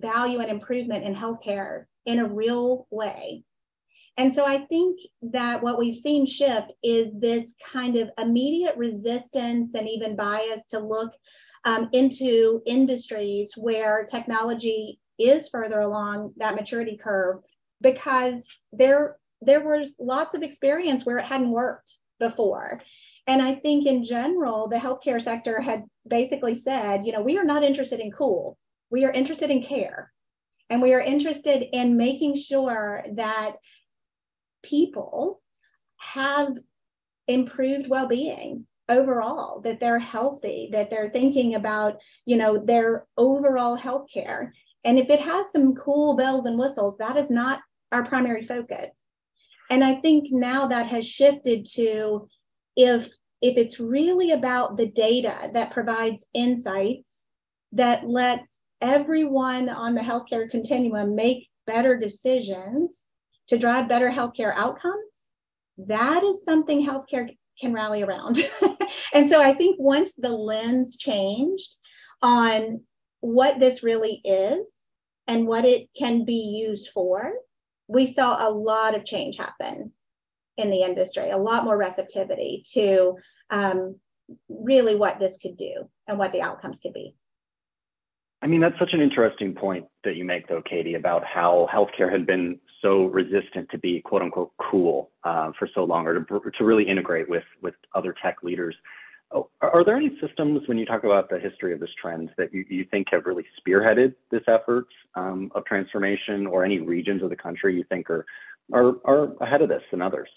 value 0.00 0.40
and 0.40 0.50
improvement 0.50 1.04
in 1.04 1.14
healthcare 1.14 1.84
in 2.04 2.18
a 2.18 2.28
real 2.28 2.86
way. 2.90 3.44
And 4.18 4.34
so 4.34 4.46
I 4.46 4.64
think 4.66 4.98
that 5.22 5.62
what 5.62 5.78
we've 5.78 5.96
seen 5.96 6.24
shift 6.24 6.72
is 6.82 7.12
this 7.18 7.54
kind 7.62 7.96
of 7.96 8.10
immediate 8.18 8.76
resistance 8.76 9.74
and 9.74 9.88
even 9.88 10.16
bias 10.16 10.66
to 10.68 10.78
look 10.78 11.12
um, 11.64 11.90
into 11.92 12.62
industries 12.64 13.52
where 13.56 14.06
technology 14.06 15.00
is 15.18 15.48
further 15.48 15.80
along 15.80 16.32
that 16.36 16.54
maturity 16.54 16.96
curve 16.96 17.40
because 17.80 18.34
there 18.72 19.16
there 19.42 19.60
was 19.60 19.94
lots 19.98 20.34
of 20.34 20.42
experience 20.42 21.04
where 21.04 21.18
it 21.18 21.24
hadn't 21.24 21.50
worked 21.50 21.96
before. 22.18 22.80
And 23.26 23.42
I 23.42 23.54
think 23.54 23.86
in 23.86 24.04
general, 24.04 24.68
the 24.68 24.76
healthcare 24.76 25.20
sector 25.20 25.60
had 25.60 25.84
basically 26.08 26.54
said, 26.54 27.04
you 27.04 27.12
know, 27.12 27.20
we 27.20 27.36
are 27.36 27.44
not 27.44 27.62
interested 27.62 28.00
in 28.00 28.12
cool. 28.12 28.56
We 28.90 29.04
are 29.04 29.12
interested 29.12 29.50
in 29.50 29.62
care. 29.62 30.12
And 30.68 30.82
we 30.82 30.94
are 30.94 31.00
interested 31.00 31.62
in 31.72 31.96
making 31.96 32.36
sure 32.36 33.04
that 33.14 33.56
people 34.64 35.40
have 35.98 36.52
improved 37.28 37.88
well-being 37.88 38.66
overall 38.88 39.60
that 39.62 39.80
they're 39.80 39.98
healthy 39.98 40.68
that 40.72 40.90
they're 40.90 41.10
thinking 41.10 41.56
about 41.56 41.98
you 42.24 42.36
know 42.36 42.56
their 42.56 43.04
overall 43.16 43.74
health 43.74 44.06
care 44.12 44.52
and 44.86 45.00
if 45.00 45.10
it 45.10 45.20
has 45.20 45.50
some 45.50 45.74
cool 45.74 46.14
bells 46.14 46.46
and 46.46 46.56
whistles, 46.56 46.96
that 46.98 47.16
is 47.16 47.28
not 47.28 47.58
our 47.90 48.06
primary 48.06 48.46
focus. 48.46 49.00
And 49.68 49.82
I 49.82 49.96
think 49.96 50.28
now 50.30 50.68
that 50.68 50.86
has 50.86 51.04
shifted 51.04 51.66
to 51.74 52.28
if 52.76 53.08
if 53.42 53.58
it's 53.58 53.80
really 53.80 54.30
about 54.30 54.76
the 54.76 54.86
data 54.86 55.50
that 55.52 55.72
provides 55.72 56.24
insights 56.32 57.24
that 57.72 58.08
lets 58.08 58.55
everyone 58.80 59.68
on 59.68 59.94
the 59.94 60.00
healthcare 60.00 60.50
continuum 60.50 61.14
make 61.14 61.48
better 61.66 61.96
decisions 61.96 63.04
to 63.48 63.58
drive 63.58 63.88
better 63.88 64.10
healthcare 64.10 64.52
outcomes, 64.54 65.28
that 65.78 66.22
is 66.22 66.44
something 66.44 66.86
healthcare 66.86 67.34
can 67.60 67.72
rally 67.72 68.02
around. 68.02 68.38
and 69.12 69.28
so 69.28 69.40
I 69.40 69.54
think 69.54 69.76
once 69.78 70.12
the 70.14 70.30
lens 70.30 70.96
changed 70.96 71.76
on 72.22 72.82
what 73.20 73.58
this 73.58 73.82
really 73.82 74.20
is 74.24 74.74
and 75.26 75.46
what 75.46 75.64
it 75.64 75.88
can 75.96 76.24
be 76.24 76.62
used 76.66 76.90
for, 76.92 77.32
we 77.88 78.12
saw 78.12 78.48
a 78.48 78.50
lot 78.50 78.94
of 78.94 79.04
change 79.04 79.36
happen 79.36 79.92
in 80.56 80.70
the 80.70 80.82
industry, 80.82 81.30
a 81.30 81.36
lot 81.36 81.64
more 81.64 81.76
receptivity 81.76 82.64
to 82.72 83.14
um, 83.50 83.96
really 84.48 84.96
what 84.96 85.18
this 85.18 85.36
could 85.36 85.56
do 85.56 85.88
and 86.06 86.18
what 86.18 86.32
the 86.32 86.42
outcomes 86.42 86.80
could 86.80 86.92
be. 86.92 87.14
I 88.42 88.46
mean, 88.46 88.60
that's 88.60 88.78
such 88.78 88.92
an 88.92 89.00
interesting 89.00 89.54
point 89.54 89.86
that 90.04 90.16
you 90.16 90.24
make, 90.24 90.48
though, 90.48 90.62
Katie, 90.62 90.94
about 90.94 91.24
how 91.24 91.68
healthcare 91.72 92.10
had 92.10 92.26
been 92.26 92.60
so 92.82 93.06
resistant 93.06 93.70
to 93.70 93.78
be 93.78 94.00
"quote 94.02 94.22
unquote" 94.22 94.52
cool 94.58 95.10
uh, 95.24 95.52
for 95.58 95.68
so 95.74 95.84
long, 95.84 96.06
or 96.06 96.22
to, 96.22 96.40
to 96.58 96.64
really 96.64 96.84
integrate 96.84 97.28
with 97.28 97.44
with 97.62 97.74
other 97.94 98.14
tech 98.22 98.42
leaders. 98.42 98.76
Oh, 99.32 99.48
are 99.60 99.84
there 99.84 99.96
any 99.96 100.16
systems 100.20 100.68
when 100.68 100.78
you 100.78 100.86
talk 100.86 101.02
about 101.02 101.28
the 101.28 101.40
history 101.40 101.72
of 101.72 101.80
this 101.80 101.90
trend 102.00 102.30
that 102.38 102.54
you, 102.54 102.64
you 102.68 102.84
think 102.84 103.08
have 103.10 103.26
really 103.26 103.44
spearheaded 103.58 104.14
this 104.30 104.42
effort 104.46 104.86
um, 105.16 105.50
of 105.54 105.64
transformation 105.64 106.46
or 106.46 106.64
any 106.64 106.78
regions 106.78 107.24
of 107.24 107.30
the 107.30 107.36
country 107.36 107.74
you 107.74 107.84
think 107.88 108.08
are, 108.08 108.24
are, 108.72 108.94
are 109.04 109.32
ahead 109.40 109.62
of 109.62 109.68
this 109.68 109.82
than 109.90 110.00
others? 110.00 110.28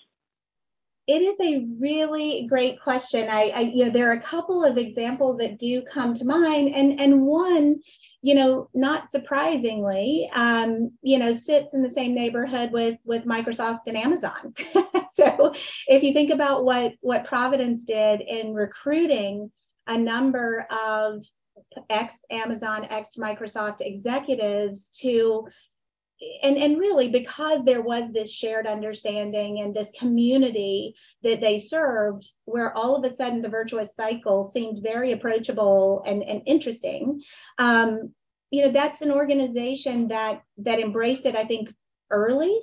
It 1.09 1.21
is 1.23 1.39
a 1.41 1.65
really 1.79 2.45
great 2.47 2.79
question. 2.81 3.29
I, 3.29 3.49
I, 3.49 3.59
you 3.61 3.85
know, 3.85 3.91
there 3.91 4.09
are 4.09 4.13
a 4.13 4.21
couple 4.21 4.63
of 4.63 4.77
examples 4.77 5.37
that 5.37 5.57
do 5.57 5.81
come 5.81 6.13
to 6.15 6.25
mind, 6.25 6.73
and 6.75 6.99
and 6.99 7.23
one 7.23 7.79
you 8.21 8.35
know, 8.35 8.69
not 8.73 9.11
surprisingly, 9.11 10.29
um, 10.33 10.91
you 11.01 11.17
know, 11.17 11.31
sits 11.31 11.73
in 11.73 11.81
the 11.81 11.89
same 11.89 12.13
neighborhood 12.13 12.71
with 12.71 12.97
with 13.05 13.25
Microsoft 13.25 13.81
and 13.87 13.97
Amazon. 13.97 14.53
so 15.13 15.53
if 15.87 16.03
you 16.03 16.11
think 16.11 16.31
about 16.31 16.65
what 16.65 16.93
what 16.99 17.25
Providence 17.25 17.83
did 17.83 18.21
in 18.21 18.53
recruiting 18.53 19.49
a 19.87 19.97
number 19.97 20.67
of 20.69 21.23
ex 21.89 22.25
Amazon, 22.29 22.85
ex 22.89 23.11
Microsoft 23.17 23.77
executives 23.79 24.89
to 24.99 25.47
and, 26.43 26.57
and 26.57 26.77
really 26.77 27.09
because 27.09 27.63
there 27.63 27.81
was 27.81 28.11
this 28.11 28.31
shared 28.31 28.67
understanding 28.67 29.61
and 29.61 29.73
this 29.73 29.91
community 29.97 30.93
that 31.23 31.39
they 31.39 31.57
served 31.57 32.29
where 32.45 32.75
all 32.75 32.95
of 32.95 33.09
a 33.09 33.15
sudden 33.15 33.41
the 33.41 33.49
virtuous 33.49 33.95
cycle 33.95 34.43
seemed 34.43 34.83
very 34.83 35.13
approachable 35.13 36.03
and, 36.05 36.23
and 36.23 36.41
interesting 36.45 37.21
um, 37.57 38.13
you 38.51 38.65
know 38.65 38.71
that's 38.71 39.01
an 39.01 39.11
organization 39.11 40.07
that 40.09 40.41
that 40.57 40.79
embraced 40.79 41.25
it 41.25 41.35
i 41.35 41.45
think 41.45 41.73
early 42.11 42.59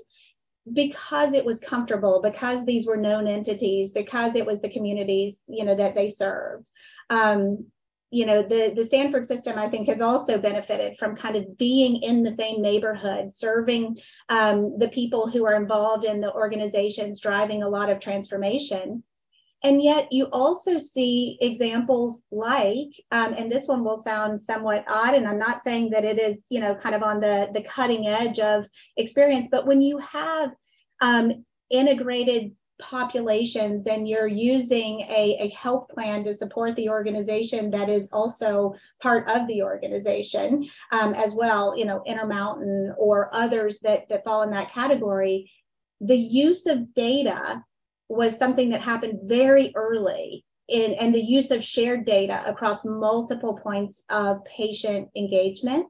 because 0.73 1.33
it 1.33 1.45
was 1.45 1.61
comfortable, 1.61 2.21
because 2.21 2.64
these 2.64 2.87
were 2.87 2.97
known 2.97 3.27
entities, 3.27 3.90
because 3.90 4.35
it 4.35 4.45
was 4.45 4.61
the 4.61 4.69
communities, 4.69 5.42
you 5.47 5.64
know, 5.64 5.77
that 5.77 5.95
they 5.95 6.09
served. 6.09 6.69
Um, 7.11 7.66
you 8.11 8.25
know, 8.25 8.42
the, 8.42 8.73
the 8.75 8.85
Stanford 8.85 9.27
system, 9.27 9.59
I 9.59 9.69
think, 9.69 9.88
has 9.88 10.01
also 10.01 10.38
benefited 10.38 10.97
from 10.99 11.16
kind 11.16 11.37
of 11.37 11.59
being 11.59 12.03
in 12.03 12.23
the 12.23 12.31
same 12.31 12.62
neighborhood, 12.62 13.35
serving 13.35 13.99
um, 14.29 14.79
the 14.79 14.88
people 14.88 15.29
who 15.29 15.45
are 15.45 15.55
involved 15.55 16.05
in 16.05 16.21
the 16.21 16.33
organizations, 16.33 17.21
driving 17.21 17.62
a 17.62 17.69
lot 17.69 17.90
of 17.90 17.99
transformation. 18.01 19.03
And 19.64 19.83
yet, 19.83 20.12
you 20.12 20.27
also 20.27 20.79
see 20.79 21.38
examples 21.40 22.23
like, 22.31 22.90
um, 23.11 23.33
and 23.33 23.51
this 23.51 23.66
one 23.66 23.83
will 23.83 23.97
sound 23.97 24.40
somewhat 24.40 24.85
odd, 24.87 25.14
and 25.14 25.27
I'm 25.27 25.38
not 25.38 25.64
saying 25.64 25.90
that 25.90 26.05
it 26.05 26.21
is, 26.21 26.38
you 26.49 26.61
know, 26.61 26.77
kind 26.77 26.95
of 26.95 27.03
on 27.03 27.21
the, 27.21 27.49
the 27.53 27.62
cutting 27.62 28.07
edge 28.07 28.38
of 28.38 28.66
experience, 28.97 29.49
but 29.51 29.66
when 29.66 29.81
you 29.81 29.99
have 29.99 30.51
um, 31.01 31.45
integrated 31.71 32.53
populations 32.79 33.87
and 33.87 34.09
you're 34.09 34.27
using 34.27 35.01
a, 35.01 35.37
a 35.41 35.49
health 35.51 35.89
plan 35.89 36.25
to 36.25 36.35
support 36.35 36.77
the 36.77 36.89
organization 36.89 37.71
that 37.71 37.89
is 37.89 38.09
also 38.12 38.75
part 39.01 39.29
of 39.29 39.47
the 39.49 39.62
organization 39.62 40.69
um, 40.93 41.15
as 41.15 41.35
well, 41.35 41.77
you 41.77 41.85
know, 41.85 42.03
Intermountain 42.07 42.95
or 42.99 43.35
others 43.35 43.79
that, 43.81 44.09
that 44.09 44.25
fall 44.25 44.43
in 44.43 44.51
that 44.51 44.73
category, 44.73 45.51
the 46.01 46.17
use 46.17 46.67
of 46.67 46.95
data 46.95 47.62
was 48.09 48.39
something 48.39 48.71
that 48.71 48.81
happened 48.81 49.21
very 49.25 49.73
early 49.75 50.45
in, 50.69 50.95
and 50.95 51.15
the 51.15 51.23
use 51.23 51.51
of 51.51 51.65
shared 51.65 52.05
data 52.05 52.43
across 52.47 52.85
multiple 52.85 53.59
points 53.62 54.03
of 54.11 54.45
patient 54.45 55.09
engagement. 55.17 55.87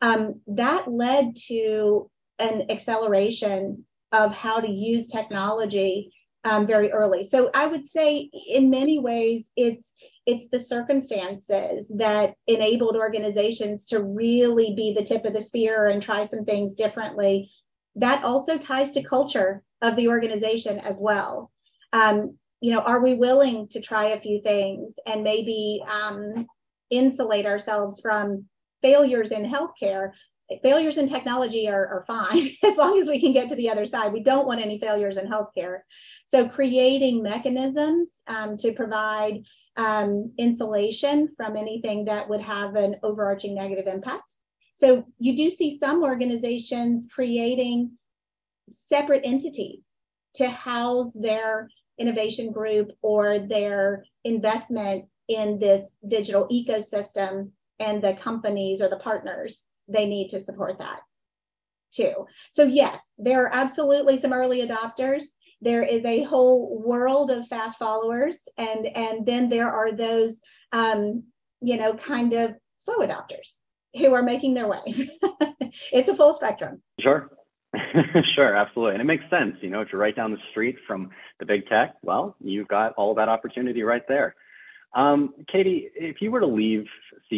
Um, 0.00 0.40
that 0.48 0.90
led 0.90 1.36
to 1.48 2.10
an 2.38 2.70
acceleration 2.70 3.84
of 4.12 4.34
how 4.34 4.60
to 4.60 4.70
use 4.70 5.08
technology 5.08 6.12
um, 6.44 6.66
very 6.66 6.92
early. 6.92 7.24
So 7.24 7.50
I 7.54 7.66
would 7.66 7.88
say, 7.88 8.30
in 8.48 8.70
many 8.70 8.98
ways, 8.98 9.48
it's 9.56 9.92
it's 10.26 10.46
the 10.50 10.60
circumstances 10.60 11.90
that 11.96 12.34
enabled 12.46 12.96
organizations 12.96 13.84
to 13.86 14.02
really 14.02 14.74
be 14.74 14.94
the 14.94 15.04
tip 15.04 15.24
of 15.24 15.34
the 15.34 15.42
spear 15.42 15.88
and 15.88 16.02
try 16.02 16.26
some 16.26 16.44
things 16.44 16.74
differently. 16.74 17.50
That 17.96 18.24
also 18.24 18.58
ties 18.58 18.90
to 18.92 19.02
culture 19.02 19.62
of 19.82 19.96
the 19.96 20.08
organization 20.08 20.78
as 20.78 20.98
well. 20.98 21.50
Um, 21.92 22.38
you 22.60 22.72
know, 22.72 22.80
are 22.80 23.02
we 23.02 23.14
willing 23.14 23.68
to 23.68 23.80
try 23.80 24.08
a 24.08 24.20
few 24.20 24.40
things 24.40 24.94
and 25.06 25.22
maybe 25.22 25.82
um, 25.86 26.46
insulate 26.90 27.44
ourselves 27.44 28.00
from 28.00 28.46
failures 28.80 29.30
in 29.30 29.44
healthcare 29.44 30.12
failures 30.62 30.98
in 30.98 31.08
technology 31.08 31.68
are, 31.68 31.86
are 31.86 32.04
fine 32.06 32.50
as 32.62 32.76
long 32.76 32.98
as 33.00 33.08
we 33.08 33.20
can 33.20 33.32
get 33.32 33.48
to 33.48 33.54
the 33.56 33.70
other 33.70 33.86
side. 33.86 34.12
We 34.12 34.22
don't 34.22 34.46
want 34.46 34.60
any 34.60 34.78
failures 34.78 35.16
in 35.16 35.26
healthcare. 35.26 35.80
So 36.26 36.48
creating 36.48 37.22
mechanisms 37.22 38.22
um, 38.26 38.58
to 38.58 38.72
provide 38.72 39.44
um, 39.76 40.32
insulation 40.38 41.28
from 41.36 41.56
anything 41.56 42.04
that 42.04 42.28
would 42.28 42.40
have 42.40 42.76
an 42.76 42.96
overarching 43.02 43.54
negative 43.54 43.86
impact. 43.86 44.34
So 44.74 45.04
you 45.18 45.36
do 45.36 45.50
see 45.50 45.78
some 45.78 46.02
organizations 46.02 47.08
creating 47.12 47.92
separate 48.70 49.22
entities 49.24 49.84
to 50.36 50.48
house 50.48 51.12
their 51.12 51.68
innovation 51.98 52.52
group 52.52 52.90
or 53.02 53.38
their 53.38 54.04
investment 54.24 55.06
in 55.28 55.58
this 55.58 55.96
digital 56.06 56.48
ecosystem 56.48 57.50
and 57.78 58.02
the 58.02 58.14
companies 58.14 58.82
or 58.82 58.88
the 58.88 58.98
partners 58.98 59.64
they 59.88 60.06
need 60.06 60.28
to 60.30 60.40
support 60.40 60.78
that 60.78 61.00
too. 61.94 62.26
So 62.50 62.64
yes, 62.64 63.14
there 63.18 63.44
are 63.44 63.50
absolutely 63.52 64.16
some 64.16 64.32
early 64.32 64.66
adopters. 64.66 65.24
There 65.60 65.82
is 65.82 66.04
a 66.04 66.24
whole 66.24 66.82
world 66.84 67.30
of 67.30 67.46
fast 67.48 67.78
followers, 67.78 68.36
and 68.58 68.86
and 68.86 69.24
then 69.24 69.48
there 69.48 69.70
are 69.70 69.92
those, 69.92 70.40
um, 70.72 71.24
you 71.60 71.76
know, 71.76 71.94
kind 71.94 72.32
of 72.34 72.54
slow 72.78 72.98
adopters 72.98 73.58
who 73.94 74.12
are 74.12 74.22
making 74.22 74.54
their 74.54 74.68
way. 74.68 74.82
it's 75.92 76.10
a 76.10 76.16
full 76.16 76.34
spectrum. 76.34 76.82
Sure. 77.00 77.30
sure, 78.34 78.56
absolutely. 78.56 78.94
And 78.94 79.00
it 79.00 79.04
makes 79.04 79.24
sense. 79.30 79.56
You 79.60 79.70
know, 79.70 79.80
if 79.80 79.88
you're 79.90 80.00
right 80.00 80.14
down 80.14 80.32
the 80.32 80.38
street 80.50 80.76
from 80.86 81.10
the 81.38 81.46
big 81.46 81.66
tech, 81.66 81.94
well, 82.02 82.36
you've 82.40 82.68
got 82.68 82.92
all 82.94 83.14
that 83.14 83.28
opportunity 83.28 83.82
right 83.82 84.02
there. 84.08 84.34
Um, 84.94 85.34
Katie, 85.50 85.90
if 85.94 86.16
you 86.20 86.30
were 86.30 86.40
to 86.40 86.46
leave 86.46 86.84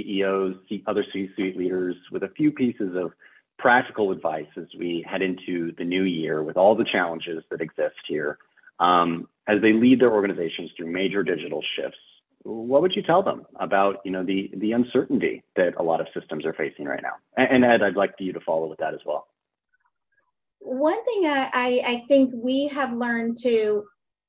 CEOs, 0.03 0.57
other 0.87 1.05
C-suite 1.13 1.57
leaders 1.57 1.97
with 2.11 2.23
a 2.23 2.29
few 2.29 2.51
pieces 2.51 2.95
of 2.97 3.13
practical 3.59 4.13
advice 4.13 4.47
as 4.57 4.67
we 4.79 5.05
head 5.09 5.23
into 5.23 5.73
the 5.79 5.85
new 5.85 6.03
year 6.03 6.43
with 6.43 6.57
all 6.57 6.75
the 6.75 6.85
challenges 6.85 7.43
that 7.51 7.61
exist 7.61 7.97
here, 8.07 8.39
um, 8.79 9.29
as 9.49 9.61
they 9.63 9.73
lead 9.73 10.01
their 10.01 10.13
organizations 10.13 10.71
through 10.77 10.93
major 10.93 11.23
digital 11.23 11.63
shifts, 11.77 11.99
what 12.43 12.83
would 12.83 12.95
you 12.95 13.03
tell 13.03 13.23
them 13.23 13.45
about 13.57 13.97
you 14.05 14.11
know 14.11 14.25
the 14.25 14.51
the 14.57 14.73
uncertainty 14.73 15.43
that 15.57 15.75
a 15.79 15.83
lot 15.83 16.01
of 16.01 16.07
systems 16.15 16.45
are 16.45 16.53
facing 16.53 16.85
right 16.85 17.03
now? 17.03 17.15
And, 17.37 17.65
Ed, 17.65 17.83
I'd 17.83 17.97
like 17.97 18.17
for 18.17 18.23
you 18.23 18.33
to 18.35 18.41
follow 18.41 18.69
with 18.69 18.79
that 18.79 18.95
as 18.95 19.01
well. 19.05 19.27
One 20.61 21.05
thing 21.05 21.27
I, 21.27 21.51
I, 21.53 21.83
I 21.85 22.05
think 22.09 22.33
we 22.35 22.69
have 22.69 22.93
learned 22.93 23.39
to 23.43 23.85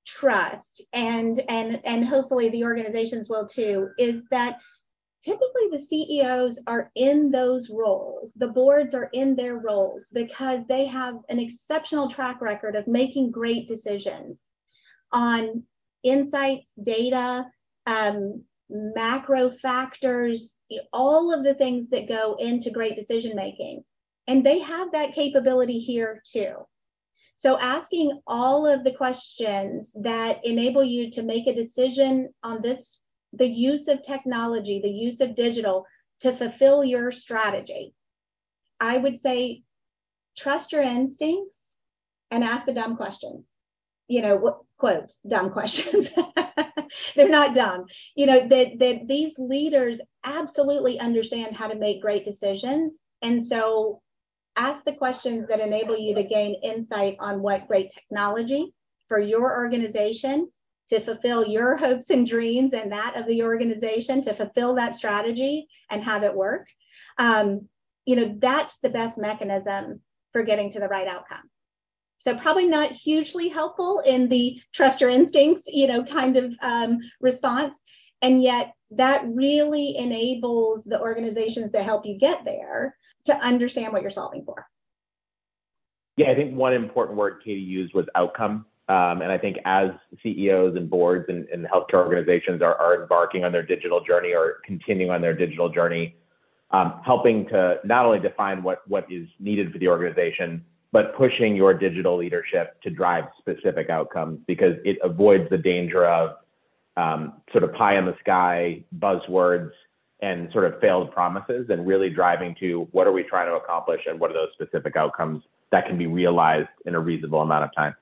trust 0.06 0.82
and 0.94 1.42
and 1.50 1.82
and 1.84 2.08
hopefully 2.08 2.50
the 2.50 2.64
organizations 2.64 3.30
will 3.30 3.46
too 3.46 3.90
is 4.00 4.24
that 4.32 4.58
typically 5.28 5.68
the 5.70 5.78
CEOs 5.78 6.58
are 6.68 6.90
in 6.96 7.32
those 7.32 7.70
roles. 7.70 8.32
The 8.38 8.48
boards 8.48 8.94
are 8.94 9.10
in 9.12 9.36
their 9.36 9.58
roles 9.58 10.08
because 10.13 10.66
they 10.68 10.86
have 10.86 11.16
an 11.28 11.38
exceptional 11.38 12.10
track 12.10 12.40
record 12.40 12.78
of 12.78 12.88
making 12.88 13.32
great 13.32 13.68
decisions 13.68 14.52
on 15.12 15.63
insights 16.04 16.74
data 16.76 17.46
um, 17.86 18.44
macro 18.70 19.50
factors 19.50 20.54
all 20.94 21.34
of 21.34 21.44
the 21.44 21.56
things 21.56 21.90
that 21.90 22.08
go 22.08 22.36
into 22.40 22.70
great 22.70 22.96
decision 22.96 23.36
making 23.36 23.84
and 24.28 24.46
they 24.46 24.60
have 24.60 24.94
that 24.94 25.13
capability 25.13 25.80
here 25.80 26.22
too. 26.26 26.56
So 27.36 27.60
asking 27.60 28.22
all 28.26 28.66
of 28.66 28.86
the 28.86 28.94
questions 28.94 29.92
that 30.02 30.46
enable 30.46 30.86
you 30.86 31.12
to 31.12 31.22
make 31.22 31.48
a 31.48 31.56
decision 31.56 32.30
on 32.44 32.62
this, 32.62 33.00
the 33.38 33.47
use 33.47 33.88
of 33.88 34.04
technology, 34.04 34.80
the 34.82 34.89
use 34.89 35.21
of 35.21 35.36
digital 35.36 35.86
to 36.21 36.34
fulfill 36.34 36.84
your 36.84 37.12
strategy. 37.12 37.93
I 38.80 38.97
would 38.97 39.19
say 39.19 39.63
trust 40.38 40.71
your 40.71 40.84
instincts 40.84 41.76
and 42.32 42.43
ask 42.43 42.65
the 42.65 42.73
dumb 42.73 42.97
questions. 42.97 43.45
You 44.08 44.21
know, 44.21 44.65
quote, 44.78 45.12
dumb 45.28 45.52
questions. 45.52 46.10
They're 47.15 47.30
not 47.30 47.56
dumb. 47.56 47.86
You 48.15 48.26
know, 48.26 48.47
that, 48.47 48.80
that 48.80 49.08
these 49.08 49.34
leaders 49.38 50.00
absolutely 50.23 51.00
understand 51.00 51.56
how 51.56 51.67
to 51.67 51.76
make 51.76 52.02
great 52.02 52.26
decisions. 52.26 53.02
And 53.21 53.45
so 53.45 54.02
ask 54.56 54.84
the 54.84 54.95
questions 54.95 55.47
that 55.50 55.60
enable 55.60 55.97
you 55.97 56.15
to 56.15 56.23
gain 56.23 56.60
insight 56.63 57.17
on 57.19 57.41
what 57.41 57.67
great 57.67 57.91
technology 57.91 58.73
for 59.08 59.19
your 59.19 59.58
organization 59.58 60.50
to 60.89 61.00
fulfill 61.00 61.45
your 61.45 61.76
hopes 61.76 62.10
and 62.10 62.28
dreams 62.28 62.73
and 62.73 62.91
that 62.91 63.15
of 63.15 63.26
the 63.28 63.43
organization 63.43 64.21
to 64.21 64.34
fulfill 64.34 64.76
that 64.76 64.95
strategy 64.95 65.67
and 65.89 66.04
have 66.04 66.23
it 66.23 66.34
work 66.34 66.67
um, 67.17 67.67
you 68.06 68.15
know 68.15 68.36
that's 68.39 68.78
the 68.80 68.89
best 68.89 69.17
mechanism 69.17 70.00
for 70.34 70.43
getting 70.43 70.71
to 70.71 70.80
the 70.80 70.88
right 70.88 71.08
outcome 71.08 71.50
so 72.19 72.36
probably 72.36 72.67
not 72.67 72.91
hugely 72.91 73.47
helpful 73.47 74.02
in 74.06 74.28
the 74.28 74.60
trust 74.73 75.02
your 75.02 75.10
instincts 75.10 75.63
you 75.67 75.88
know 75.88 76.04
kind 76.04 76.38
of 76.38 76.54
um, 76.62 77.00
response 77.21 77.80
and 78.21 78.41
yet 78.41 78.73
that 78.91 79.26
really 79.28 79.97
enables 79.97 80.84
the 80.84 81.00
organizations 81.00 81.71
that 81.71 81.84
help 81.84 82.06
you 82.06 82.17
get 82.17 82.45
there 82.45 82.95
to 83.26 83.36
understand 83.38 83.93
what 83.93 84.02
you're 84.02 84.12
solving 84.12 84.43
for. 84.45 84.65
Yeah, 86.15 86.32
I 86.32 86.36
think 86.36 86.56
one 86.56 86.73
important 86.73 87.17
word 87.17 87.41
Katie 87.43 87.60
used 87.60 87.93
was 87.93 88.06
outcome. 88.15 88.65
Um, 88.89 89.21
and 89.21 89.32
I 89.32 89.38
think 89.38 89.58
as 89.65 89.90
CEOs 90.23 90.77
and 90.77 90.90
boards 90.90 91.25
and, 91.27 91.46
and 91.50 91.65
healthcare 91.65 91.96
organizations 91.96 92.62
are, 92.62 92.75
are, 92.75 93.02
embarking 93.02 93.44
on 93.44 93.52
their 93.52 93.63
digital 93.63 94.02
journey 94.02 94.33
or 94.33 94.60
continuing 94.65 95.12
on 95.12 95.19
their 95.19 95.33
digital 95.33 95.67
journey, 95.67 96.15
um, 96.71 97.02
helping 97.06 97.48
to 97.50 97.79
not 97.83 98.06
only 98.06 98.19
define 98.19 98.63
what, 98.63 98.88
what 98.88 99.06
is 99.12 99.27
needed 99.40 99.73
for 99.73 99.77
the 99.79 99.90
organization, 99.90 100.63
but 100.94 101.17
pushing 101.17 101.54
your 101.54 101.73
digital 101.73 102.17
leadership 102.17 102.81
to 102.81 102.90
drive 102.90 103.25
specific 103.38 103.90
outcomes 103.90 104.40
because 104.48 104.75
it 104.85 104.98
avoids 105.04 105.50
the 105.50 105.58
danger 105.58 106.06
of 106.06 106.38
um, 106.96 107.33
sort 107.52 107.65
of 107.65 107.73
pie 107.73 107.98
in 107.98 108.06
the 108.06 108.15
sky 108.21 108.83
buzzwords 109.00 109.71
and 110.21 110.50
sort 110.52 110.65
of 110.65 110.79
failed 110.79 111.12
promises 111.12 111.67
and 111.69 111.85
really 111.85 112.10
driving 112.10 112.56
to 112.60 112.88
what 112.92 113.06
are 113.06 113.12
we 113.12 113.23
trying 113.23 113.48
to 113.48 113.56
accomplish 113.56 114.02
and 114.08 114.19
what 114.19 114.31
are 114.31 114.33
those 114.33 114.50
specific 114.54 114.96
outcomes 114.96 115.44
that 115.71 115.85
can 115.85 115.98
be 115.98 116.08
realized 116.08 116.69
in 116.85 116.96
a 116.96 117.00
reasonable 117.00 117.42
amount 117.42 117.65
of 117.65 117.75
time. 117.75 117.94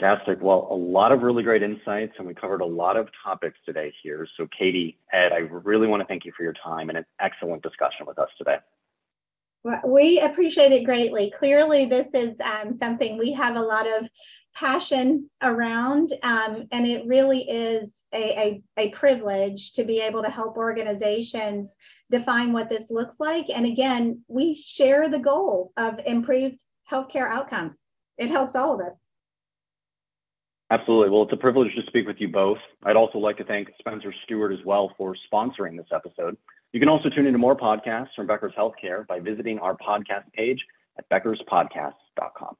Fantastic. 0.00 0.38
Well, 0.40 0.66
a 0.70 0.74
lot 0.74 1.12
of 1.12 1.22
really 1.22 1.44
great 1.44 1.62
insights, 1.62 2.14
and 2.18 2.26
we 2.26 2.34
covered 2.34 2.60
a 2.60 2.66
lot 2.66 2.96
of 2.96 3.08
topics 3.22 3.58
today 3.64 3.92
here. 4.02 4.26
So, 4.36 4.48
Katie, 4.56 4.98
Ed, 5.12 5.32
I 5.32 5.38
really 5.38 5.86
want 5.86 6.00
to 6.00 6.06
thank 6.06 6.24
you 6.24 6.32
for 6.36 6.42
your 6.42 6.54
time 6.64 6.88
and 6.88 6.98
an 6.98 7.06
excellent 7.20 7.62
discussion 7.62 8.04
with 8.06 8.18
us 8.18 8.28
today. 8.36 8.56
We 9.86 10.20
appreciate 10.20 10.72
it 10.72 10.84
greatly. 10.84 11.32
Clearly, 11.38 11.86
this 11.86 12.08
is 12.12 12.34
um, 12.42 12.76
something 12.78 13.16
we 13.16 13.32
have 13.32 13.56
a 13.56 13.62
lot 13.62 13.86
of 13.86 14.08
passion 14.54 15.30
around, 15.42 16.12
um, 16.22 16.66
and 16.70 16.86
it 16.86 17.06
really 17.06 17.48
is 17.48 18.02
a, 18.12 18.62
a, 18.78 18.86
a, 18.86 18.90
privilege 18.90 19.72
to 19.72 19.84
be 19.84 20.00
able 20.00 20.22
to 20.22 20.28
help 20.28 20.56
organizations 20.56 21.74
define 22.10 22.52
what 22.52 22.68
this 22.68 22.90
looks 22.90 23.18
like. 23.18 23.46
And 23.48 23.64
again, 23.64 24.22
we 24.28 24.54
share 24.54 25.08
the 25.08 25.18
goal 25.18 25.72
of 25.78 25.98
improved 26.04 26.62
healthcare 26.90 27.30
outcomes. 27.30 27.86
It 28.18 28.28
helps 28.28 28.54
all 28.54 28.78
of 28.78 28.86
us. 28.86 28.94
Absolutely. 30.74 31.08
Well, 31.08 31.22
it's 31.22 31.32
a 31.32 31.36
privilege 31.36 31.72
to 31.76 31.82
speak 31.86 32.04
with 32.04 32.16
you 32.18 32.26
both. 32.26 32.58
I'd 32.82 32.96
also 32.96 33.18
like 33.18 33.36
to 33.36 33.44
thank 33.44 33.68
Spencer 33.78 34.12
Stuart 34.24 34.52
as 34.52 34.58
well 34.64 34.92
for 34.98 35.14
sponsoring 35.32 35.76
this 35.76 35.86
episode. 35.94 36.36
You 36.72 36.80
can 36.80 36.88
also 36.88 37.08
tune 37.08 37.26
into 37.26 37.38
more 37.38 37.56
podcasts 37.56 38.08
from 38.16 38.26
Becker's 38.26 38.52
Healthcare 38.58 39.06
by 39.06 39.20
visiting 39.20 39.60
our 39.60 39.76
podcast 39.76 40.32
page 40.32 40.58
at 40.98 41.08
beckerspodcasts.com. 41.10 42.56